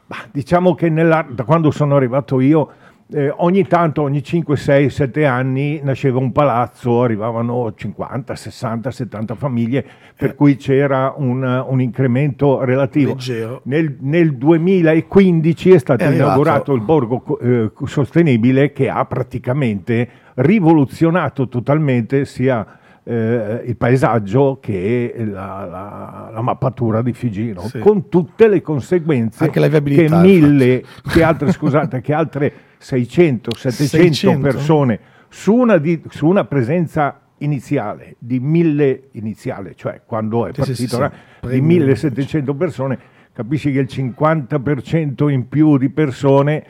Bah, 0.07 0.25
diciamo 0.29 0.75
che 0.75 0.89
nella- 0.89 1.25
da 1.29 1.45
quando 1.45 1.71
sono 1.71 1.95
arrivato 1.95 2.41
io, 2.41 2.69
eh, 3.09 3.33
ogni 3.37 3.65
tanto, 3.65 4.01
ogni 4.01 4.21
5, 4.21 4.57
6, 4.57 4.89
7 4.89 5.25
anni 5.25 5.79
nasceva 5.81 6.19
un 6.19 6.31
palazzo, 6.33 7.03
arrivavano 7.03 7.73
50, 7.73 8.35
60, 8.35 8.91
70 8.91 9.35
famiglie, 9.35 9.85
per 10.15 10.35
cui 10.35 10.57
c'era 10.57 11.13
un, 11.15 11.41
un 11.67 11.81
incremento 11.81 12.63
relativo. 12.65 13.15
Nel, 13.63 13.95
nel 14.01 14.35
2015 14.35 15.71
è 15.71 15.77
stato 15.77 16.03
È 16.03 16.13
inaugurato 16.13 16.73
il 16.73 16.81
borgo 16.81 17.39
eh, 17.39 17.71
sostenibile 17.85 18.73
che 18.73 18.89
ha 18.89 19.05
praticamente 19.05 20.09
rivoluzionato 20.35 21.47
totalmente 21.47 22.25
sia 22.25 22.79
eh, 23.09 23.63
il 23.65 23.77
paesaggio 23.77 24.57
che 24.61 25.13
la, 25.17 25.65
la- 25.65 26.29
la 26.33 26.41
mappatura 26.41 27.01
di 27.01 27.13
Figino, 27.13 27.61
Sì. 27.61 27.79
con 27.79 28.09
tutte 28.09 28.47
le 28.49 28.61
conseguenze 28.61 29.45
la 29.59 29.67
che 29.69 30.09
mille, 30.27 30.83
che 31.09 31.23
altre, 31.23 31.51
scusate, 31.53 32.01
che 32.01 32.13
altre 32.13 32.53
600, 32.77 33.55
700 33.55 33.97
600? 34.07 34.39
persone 34.41 34.99
su 35.29 35.53
una, 35.55 35.77
di, 35.77 36.01
su 36.09 36.27
una 36.27 36.43
presenza 36.45 37.19
iniziale 37.39 38.15
di 38.19 38.39
mille 38.39 39.09
iniziale, 39.11 39.73
cioè 39.75 40.01
quando 40.05 40.45
è 40.47 40.51
Sì, 40.53 40.61
sì, 40.61 40.67
partito 40.67 40.95
sì, 40.95 41.01
là, 41.01 41.11
sì. 41.43 41.47
di 41.49 41.61
1700 41.61 42.53
persone, 42.55 42.99
capisci 43.31 43.71
che 43.71 43.79
il 43.79 43.87
50% 43.89 45.29
in 45.29 45.47
più 45.47 45.77
di 45.77 45.89
persone 45.89 46.63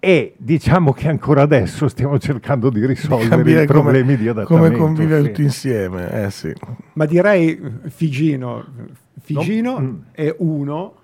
e 0.00 0.34
diciamo 0.36 0.92
che 0.92 1.08
ancora 1.08 1.42
adesso 1.42 1.88
stiamo 1.88 2.18
cercando 2.18 2.70
di 2.70 2.86
risolvere 2.86 3.28
Capire 3.28 3.62
i 3.64 3.66
problemi 3.66 4.02
come, 4.02 4.16
di 4.16 4.28
adattamento. 4.28 4.66
come 4.66 4.76
convivere 4.76 5.22
sì. 5.22 5.26
tutti 5.28 5.42
insieme. 5.42 6.24
Eh 6.24 6.30
sì. 6.30 6.52
Ma 6.92 7.04
direi 7.04 7.60
Figino, 7.88 8.64
Figino 9.20 9.72
No, 9.72 9.80
mm. 9.80 9.94
è 10.12 10.34
uno 10.38 10.94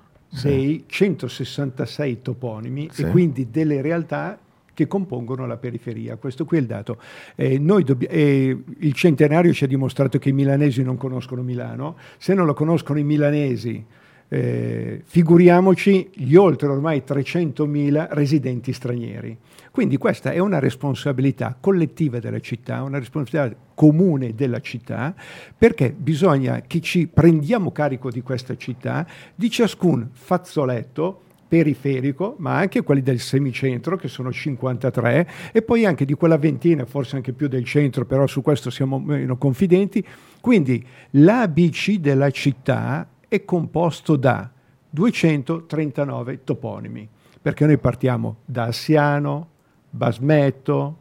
dei 0.43 0.85
166 0.87 2.23
toponimi 2.23 2.89
Sì. 2.91 3.03
e 3.03 3.11
quindi 3.11 3.49
delle 3.51 3.81
realtà 3.81 4.39
che 4.75 4.87
compongono 4.89 5.47
la 5.47 5.57
periferia. 5.57 6.17
Questo 6.17 6.45
qui 6.45 6.59
è 6.59 6.61
il 6.61 6.67
dato. 6.67 6.99
Eh, 7.37 7.59
noi 7.59 7.85
dobbi- 7.85 8.07
eh, 8.07 8.57
il 8.79 8.93
centenario 8.93 9.53
ci 9.53 9.65
ha 9.65 9.69
dimostrato 9.69 10.19
che 10.19 10.31
i 10.31 10.33
milanesi 10.33 10.83
non 10.83 10.97
conoscono 10.97 11.43
Milano. 11.43 11.97
Se 12.19 12.35
non 12.35 12.45
lo 12.45 12.55
conoscono 12.55 12.99
i 12.99 13.05
milanesi, 13.05 13.85
eh, 14.29 15.03
figuriamoci 15.05 16.11
gli 16.15 16.35
oltre 16.35 16.69
ormai 16.69 17.03
300.000 17.07 18.09
residenti 18.11 18.73
stranieri. 18.73 19.37
Quindi 19.71 19.97
questa 19.97 20.31
è 20.31 20.39
una 20.39 20.61
responsabilità 20.61 21.57
collettiva 21.59 22.21
della 22.21 22.39
città, 22.39 22.83
una 22.83 22.99
responsabilità 22.99 23.57
comune 23.75 24.35
della 24.35 24.61
città, 24.61 25.15
perché 25.59 25.93
bisogna 25.93 26.63
che 26.67 26.81
ci 26.81 27.09
prendiamo 27.09 27.73
carico 27.73 28.11
di 28.11 28.23
questa 28.23 28.57
città, 28.57 29.05
di 29.35 29.51
ciascun 29.51 30.11
fazzoletto 30.13 31.23
periferico, 31.49 32.37
ma 32.39 32.57
anche 32.57 32.83
quelli 32.83 33.03
del 33.03 33.21
semicentro, 33.21 33.97
che 33.97 34.09
sono 34.09 34.33
53, 34.33 35.29
e 35.53 35.63
poi 35.63 35.85
anche 35.85 36.05
di 36.05 36.15
quella 36.15 36.39
ventina, 36.39 36.85
forse 36.85 37.17
anche 37.17 37.33
più 37.33 37.49
del 37.49 37.65
centro, 37.65 38.05
però 38.05 38.27
su 38.27 38.43
questo 38.43 38.71
siamo 38.71 38.99
meno 38.99 39.37
confidenti. 39.37 40.05
Quindi 40.41 40.85
l'ABC 41.11 41.99
della 41.99 42.31
città 42.31 43.09
è 43.35 43.45
composto 43.45 44.17
da 44.17 44.49
239 44.91 46.45
toponimi, 46.45 47.09
perché 47.43 47.67
noi 47.67 47.79
partiamo 47.79 48.37
da 48.45 48.65
Assiano, 48.65 49.49
Basmetto, 49.91 50.99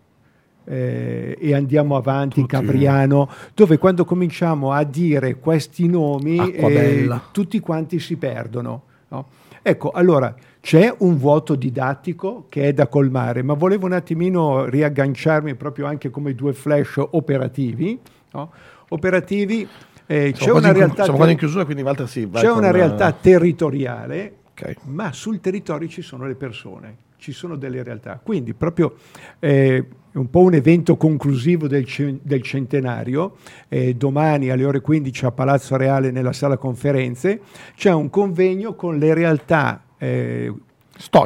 eh, 0.66 1.38
e 1.40 1.54
andiamo 1.54 1.96
avanti, 1.96 2.42
Tutti. 2.42 2.56
Capriano, 2.56 3.30
dove 3.54 3.78
quando 3.78 4.04
cominciamo 4.04 4.72
a 4.72 4.84
dire 4.84 5.36
questi 5.36 5.88
nomi 5.88 6.54
eh, 6.54 7.20
tutti 7.32 7.60
quanti 7.60 8.00
si 8.00 8.16
perdono. 8.18 8.84
no? 9.10 9.28
Ecco, 9.62 9.92
allora 9.92 10.34
c'è 10.60 10.94
un 11.00 11.18
vuoto 11.18 11.56
didattico 11.56 12.46
che 12.50 12.70
è 12.70 12.74
da 12.74 12.88
colmare, 12.88 13.44
ma 13.44 13.54
volevo 13.54 13.86
un 13.86 13.94
attimino 13.94 14.66
riagganciarmi 14.66 15.54
proprio 15.56 15.86
anche 15.86 16.10
come 16.10 16.34
due 16.34 16.54
flash 16.54 16.98
operativi. 17.12 18.00
no? 18.32 18.52
Operativi, 18.90 19.68
eh, 20.06 20.32
c'è 20.36 20.52
una 20.52 20.72
realtà 20.72 21.04
siamo 21.04 21.18
quasi 21.18 21.34
in 21.34 21.38
chiusura, 21.38 21.66
quindi 21.66 21.82
Walter 21.84 22.08
sì. 22.08 22.30
c'è 22.32 22.50
una 22.50 22.62
la- 22.62 22.72
realtà 22.72 23.12
territoriale, 23.12 24.34
Ok. 24.52 24.76
ma 24.86 25.12
sul 25.14 25.40
territorio 25.40 25.88
ci 25.88 26.02
sono 26.02 26.26
le 26.28 26.36
persone, 26.36 26.96
ci 27.18 27.32
sono 27.32 27.56
delle 27.56 27.82
realtà. 27.84 28.20
Quindi 28.22 28.54
proprio 28.54 28.96
eh, 29.40 29.86
un 30.14 30.30
po' 30.30 30.42
un 30.42 30.54
evento 30.54 30.96
conclusivo 30.96 31.68
del, 31.68 31.88
del 32.22 32.42
centenario, 32.44 33.38
eh, 33.70 33.96
domani 33.96 34.50
alle 34.50 34.66
ore 34.66 34.82
15 34.82 35.26
a 35.26 35.32
Palazzo 35.32 35.76
Reale 35.76 36.12
nella 36.12 36.34
sala 36.34 36.58
conferenze, 36.58 37.42
c'è 37.76 37.92
un 37.92 38.10
convegno 38.10 38.76
con 38.76 38.98
le 38.98 39.14
realtà, 39.14 39.84
eh, 39.98 40.54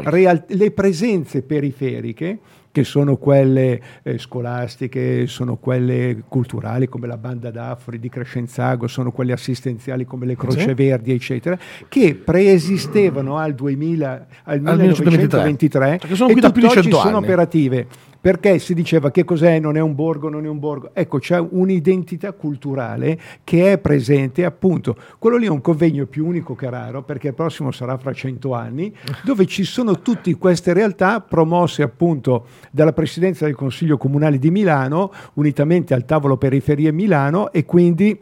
real- 0.03 0.45
le 0.47 0.71
presenze 0.71 1.41
periferiche 1.41 2.39
che 2.77 2.83
sono 2.83 3.17
quelle 3.17 3.81
eh, 4.03 4.19
scolastiche, 4.19 5.25
sono 5.25 5.57
quelle 5.57 6.21
culturali 6.27 6.87
come 6.87 7.07
la 7.07 7.17
banda 7.17 7.49
d'Afri 7.49 7.97
di 7.97 8.07
Crescenzago, 8.07 8.85
sono 8.87 9.11
quelle 9.11 9.33
assistenziali 9.33 10.05
come 10.05 10.27
le 10.27 10.35
Croce. 10.35 10.75
Verdi, 10.75 11.11
eccetera, 11.11 11.57
che 11.87 12.13
preesistevano 12.13 13.37
al, 13.37 13.55
2000, 13.55 14.27
al 14.43 14.61
Al 14.63 14.77
1923 14.77 15.97
Cioè 15.99 16.09
che 16.09 16.15
sono 16.15 16.29
e 16.29 16.35
tutt'oggi 16.35 16.69
100 16.69 16.97
sono 16.97 17.17
anni. 17.17 17.25
operative. 17.25 17.87
Perché 18.27 18.59
si 18.59 18.73
diceva 18.73 19.09
che 19.09 19.23
cos'è, 19.23 19.57
non 19.57 19.77
è 19.77 19.79
un 19.79 19.95
borgo, 19.95 20.27
non 20.27 20.43
è 20.43 20.49
un 20.49 20.59
borgo. 20.59 20.89
Ecco, 20.91 21.17
c'è 21.17 21.39
un'identità 21.39 22.33
culturale 22.33 23.17
che 23.45 23.71
è 23.71 23.77
presente, 23.77 24.43
appunto. 24.43 24.97
Quello 25.17 25.37
lì 25.37 25.45
è 25.45 25.49
un 25.49 25.61
convegno 25.61 26.05
più 26.07 26.25
unico 26.25 26.53
che 26.53 26.69
raro, 26.69 27.03
perché 27.03 27.29
il 27.29 27.33
prossimo 27.33 27.71
sarà 27.71 27.97
fra 27.97 28.11
cento 28.11 28.53
anni, 28.53 28.93
dove 29.23 29.45
ci 29.45 29.63
sono 29.63 30.01
tutte 30.01 30.35
queste 30.35 30.73
realtà 30.73 31.21
promosse 31.21 31.83
appunto 31.83 32.47
dalla 32.69 32.91
Presidenza 32.91 33.45
del 33.45 33.55
Consiglio 33.55 33.95
Comunale 33.95 34.39
di 34.39 34.51
Milano, 34.51 35.09
unitamente 35.35 35.93
al 35.93 36.03
tavolo 36.03 36.35
Periferie 36.35 36.91
Milano, 36.91 37.53
e 37.53 37.63
quindi 37.63 38.19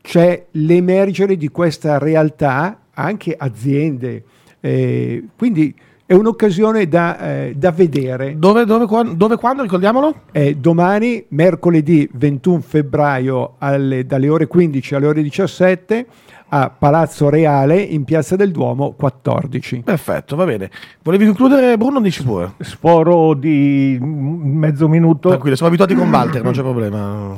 c'è 0.00 0.46
l'emergere 0.52 1.36
di 1.36 1.48
questa 1.48 1.98
realtà, 1.98 2.80
anche 2.94 3.34
aziende. 3.36 4.24
eh, 4.60 5.22
quindi 5.36 5.74
è 6.08 6.14
un'occasione 6.14 6.88
da, 6.88 7.18
eh, 7.18 7.52
da 7.54 7.70
vedere. 7.70 8.38
Dove, 8.38 8.64
dove, 8.64 8.86
dove, 9.14 9.36
quando, 9.36 9.62
ricordiamolo? 9.62 10.22
Eh, 10.32 10.54
domani, 10.54 11.22
mercoledì 11.28 12.08
21 12.14 12.60
febbraio, 12.60 13.56
alle- 13.58 14.06
dalle 14.06 14.30
ore 14.30 14.46
15 14.46 14.94
alle 14.94 15.06
ore 15.06 15.20
17, 15.22 16.06
a 16.48 16.70
Palazzo 16.70 17.28
Reale 17.28 17.78
in 17.78 18.04
Piazza 18.04 18.36
del 18.36 18.52
Duomo 18.52 18.92
14. 18.96 19.82
Perfetto, 19.84 20.34
va 20.34 20.46
bene. 20.46 20.70
Volevi 21.02 21.26
concludere, 21.26 21.76
Bruno? 21.76 22.00
Dici 22.00 22.22
pure. 22.24 22.52
Sforo 22.60 23.34
di 23.34 23.98
mezzo 24.00 24.88
minuto. 24.88 25.28
Tranquillo, 25.28 25.56
siamo 25.56 25.70
abituati 25.74 25.94
con 25.94 26.08
Walter, 26.08 26.42
non 26.42 26.54
c'è 26.54 26.62
problema. 26.62 27.36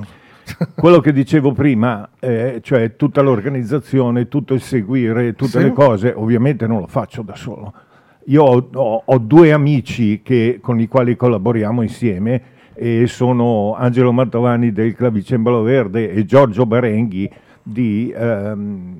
Quello 0.77 1.01
che 1.01 1.13
dicevo 1.13 1.51
prima, 1.51 2.09
eh, 2.21 2.61
cioè 2.63 2.95
tutta 2.95 3.21
l'organizzazione, 3.21 4.29
tutto 4.29 4.55
il 4.55 4.61
seguire, 4.61 5.35
tutte 5.35 5.59
Sì. 5.59 5.65
le 5.65 5.73
cose, 5.73 6.13
ovviamente 6.17 6.69
non 6.69 6.79
lo 6.79 6.87
faccio 6.87 7.23
da 7.23 7.35
solo. 7.35 7.73
Io 8.27 8.43
ho, 8.43 8.69
ho- 8.75 9.03
ho 9.05 9.19
due 9.19 9.53
amici 9.53 10.21
che- 10.23 10.59
con 10.61 10.79
i 10.81 10.87
quali 10.89 11.17
collaboriamo 11.17 11.83
insieme 11.83 12.43
e 12.75 13.07
sono 13.07 13.75
Angelo 13.77 14.13
Mantovani 14.13 14.73
del 14.73 14.95
Clavicembalo 14.95 15.63
Verde 15.63 16.11
e 16.13 16.25
Giorgio 16.25 16.65
Barenghi 16.67 17.29
di 17.63 18.13
ehm, 18.17 18.95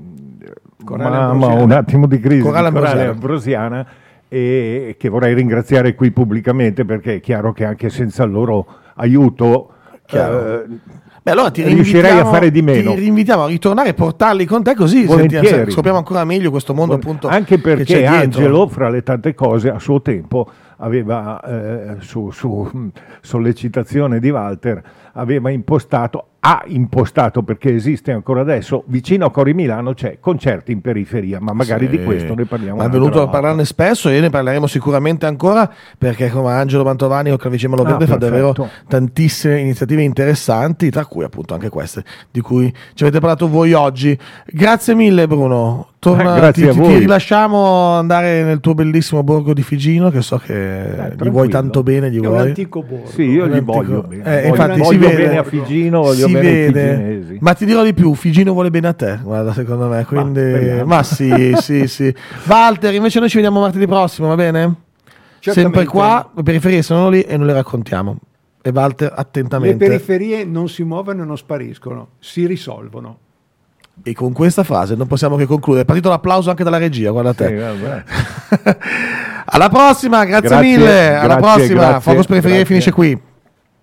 mamma, 0.85 1.47
un 1.55 1.71
attimo 1.73 2.07
di 2.07 2.19
crisi 2.21 2.43
Corale 2.43 2.71
Corale. 2.71 3.07
Ambrosiana 3.07 3.87
e 4.29 4.97
che 4.99 5.09
vorrei 5.09 5.35
ringraziare 5.35 5.95
qui 5.95 6.11
pubblicamente 6.11 6.85
perché 6.85 7.17
è 7.17 7.21
chiaro 7.21 7.53
che 7.53 7.65
anche 7.65 7.89
senza 7.91 8.23
il 8.25 8.31
loro 8.31 8.67
aiuto 8.95 9.73
Chiaro. 10.11 10.63
eh, 10.63 10.67
Beh, 11.23 11.33
allora 11.33 11.51
ti 11.51 11.63
Riuscirei 11.63 12.19
a 12.19 12.25
fare 12.25 12.51
di 12.51 12.63
meno. 12.63 12.95
Ti 12.95 13.01
rinvitiamo 13.01 13.45
a 13.45 13.47
ritornare 13.47 13.91
e 13.91 13.95
portarli 13.95 14.47
con 14.47 14.63
te 14.63 14.75
così 14.75 15.07
sentiamo- 15.07 15.71
scopriamo 15.71 15.99
ancora 15.99 16.25
meglio 16.25 16.51
questo 16.51 16.73
mondo 16.73 16.95
appunto 16.95 17.29
anche 17.29 17.59
perché. 17.59 18.07
Angelo 18.07 18.67
fra 18.69 18.89
le 18.89 19.03
tante 19.03 19.35
cose 19.35 19.71
a 19.71 19.79
suo 19.79 20.01
tempo 20.01 20.49
aveva 20.79 21.39
eh, 21.43 21.97
su, 22.01 22.31
su, 22.31 22.91
sollecitazione 23.21 24.19
di 24.19 24.31
Walter 24.31 24.83
aveva 25.15 25.51
impostato 25.51 26.25
ha 26.43 26.63
impostato 26.69 27.43
perché 27.43 27.75
esiste 27.75 28.13
ancora 28.13 28.41
adesso 28.41 28.85
vicino 28.87 29.27
a 29.27 29.31
Cori 29.31 29.53
Milano 29.53 29.93
c'è 29.93 30.17
concerti 30.21 30.73
in 30.73 30.81
periferia 30.81 31.39
ma 31.39 31.53
magari 31.53 31.85
Sì. 31.85 31.99
di 31.99 32.03
questo 32.03 32.35
ne 32.35 32.47
parliamo 32.47 32.79
Ma 32.79 32.87
è 32.87 32.89
venuto 32.89 33.21
a 33.21 33.29
parlarne 33.29 33.67
spesso 33.67 34.09
e 34.09 34.19
ne 34.21 34.31
parleremo 34.31 34.67
sicuramente 34.67 35.27
ancora 35.27 35.71
perché 35.99 36.31
come 36.31 36.51
Angelo 36.53 36.83
Mantovani 36.83 37.31
o 37.31 37.37
Clavicema 37.37 37.77
Ah, 37.77 37.83
Verde 37.83 38.07
fa 38.07 38.17
davvero 38.17 38.55
tantissime 38.89 39.61
iniziative 39.61 40.01
interessanti, 40.03 40.89
tra 40.89 41.05
cui 41.05 41.25
appunto 41.25 41.53
anche 41.53 41.69
queste 41.69 42.05
di 42.31 42.41
cui 42.41 42.73
ci 42.95 43.03
avete 43.03 43.21
parlato 43.21 43.47
voi 43.47 43.75
oggi. 43.75 44.19
Grazie 44.47 44.95
mille 44.95 45.27
Bruno. 45.27 45.89
Torna, 46.01 46.35
Eh, 46.35 46.41
grazie 46.41 46.63
ti, 46.63 46.69
a 46.71 46.73
ti- 46.73 46.79
voi. 46.79 46.89
ti 46.95 46.99
rilasciamo 47.01 47.99
andare 47.99 48.43
nel 48.43 48.61
tuo 48.61 48.73
bellissimo 48.73 49.23
borgo 49.23 49.53
di 49.53 49.63
Figino 49.63 50.09
che 50.09 50.23
so 50.23 50.39
che 50.39 50.55
gli 50.91 50.95
tranquillo. 50.95 51.31
vuoi 51.31 51.49
tanto 51.51 51.83
bene, 51.83 52.11
gli 52.11 52.17
È 52.17 52.21
un 52.21 52.27
vuoi. 52.29 52.49
antico 52.49 52.83
borgo. 52.83 53.07
sì 53.09 53.23
io 53.25 53.45
Un 53.45 53.51
gli 53.51 53.61
voglio 53.61 54.01
bene 54.05 54.23
Eh, 54.25 54.35
voglio, 54.37 54.47
infatti 54.49 54.85
si 54.85 54.97
vede. 55.07 55.23
bene 55.25 55.39
a 55.39 55.43
Figino 55.45 56.03
voglio 56.03 56.27
si 56.27 56.33
bene 56.33 56.49
ai 56.49 56.55
vede, 56.73 56.97
figinesi 56.97 57.39
ma 57.41 57.53
ti 57.55 57.65
dirò 57.65 57.83
di 57.83 57.95
più, 57.95 58.15
Figino 58.15 58.53
vuole 58.53 58.71
bene 58.71 58.89
a 58.89 58.93
te, 58.93 59.19
guarda, 59.23 59.53
secondo 59.53 59.87
me. 59.89 60.05
Quindi, 60.05 60.41
speriamo. 60.41 60.85
ma 60.85 61.03
sì, 61.03 61.55
sì, 61.61 61.87
sì. 61.87 62.15
Walter, 62.47 62.95
invece 62.95 63.19
noi 63.21 63.29
ci 63.29 63.37
vediamo 63.37 63.61
martedì 63.61 63.87
prossimo, 63.87 64.29
va 64.29 64.35
bene? 64.37 64.75
Certamente. 65.41 65.77
Sempre 65.79 65.85
qua, 65.87 66.31
le 66.35 66.43
periferie 66.43 66.83
sono 66.83 67.09
lì 67.09 67.23
e 67.23 67.37
noi 67.37 67.47
le 67.47 67.53
raccontiamo. 67.55 68.17
E 68.63 68.71
Walter 68.75 69.09
Le 69.09 69.15
attentamente. 69.17 69.87
periferie 69.87 70.45
non 70.45 70.69
si 70.69 70.83
muovono 70.85 71.23
e 71.23 71.25
non 71.25 71.39
spariscono, 71.39 72.09
si 72.19 72.47
risolvono. 72.47 73.19
e 74.03 74.13
con 74.15 74.33
questa 74.33 74.65
frase 74.65 74.95
non 74.97 75.07
possiamo 75.07 75.37
che 75.37 75.47
concludere. 75.47 75.85
È 75.85 75.87
partito 75.87 76.11
l'applauso 76.11 76.51
anche 76.51 76.63
dalla 76.65 76.77
regia, 76.79 77.11
guarda 77.11 77.33
te. 77.33 77.47
Sì. 77.49 78.67
Alla 79.53 79.69
prossima, 79.69 80.25
grazie, 80.25 80.49
Grazie, 80.49 80.77
mille. 80.77 81.15
Alla 81.17 81.37
grazie, 81.37 81.41
prossima. 81.57 81.81
grazie, 81.89 82.01
Focus 82.01 82.27
Periferie 82.27 82.57
grazie. 82.59 82.67
finisce 82.75 82.93
qui. 82.93 83.21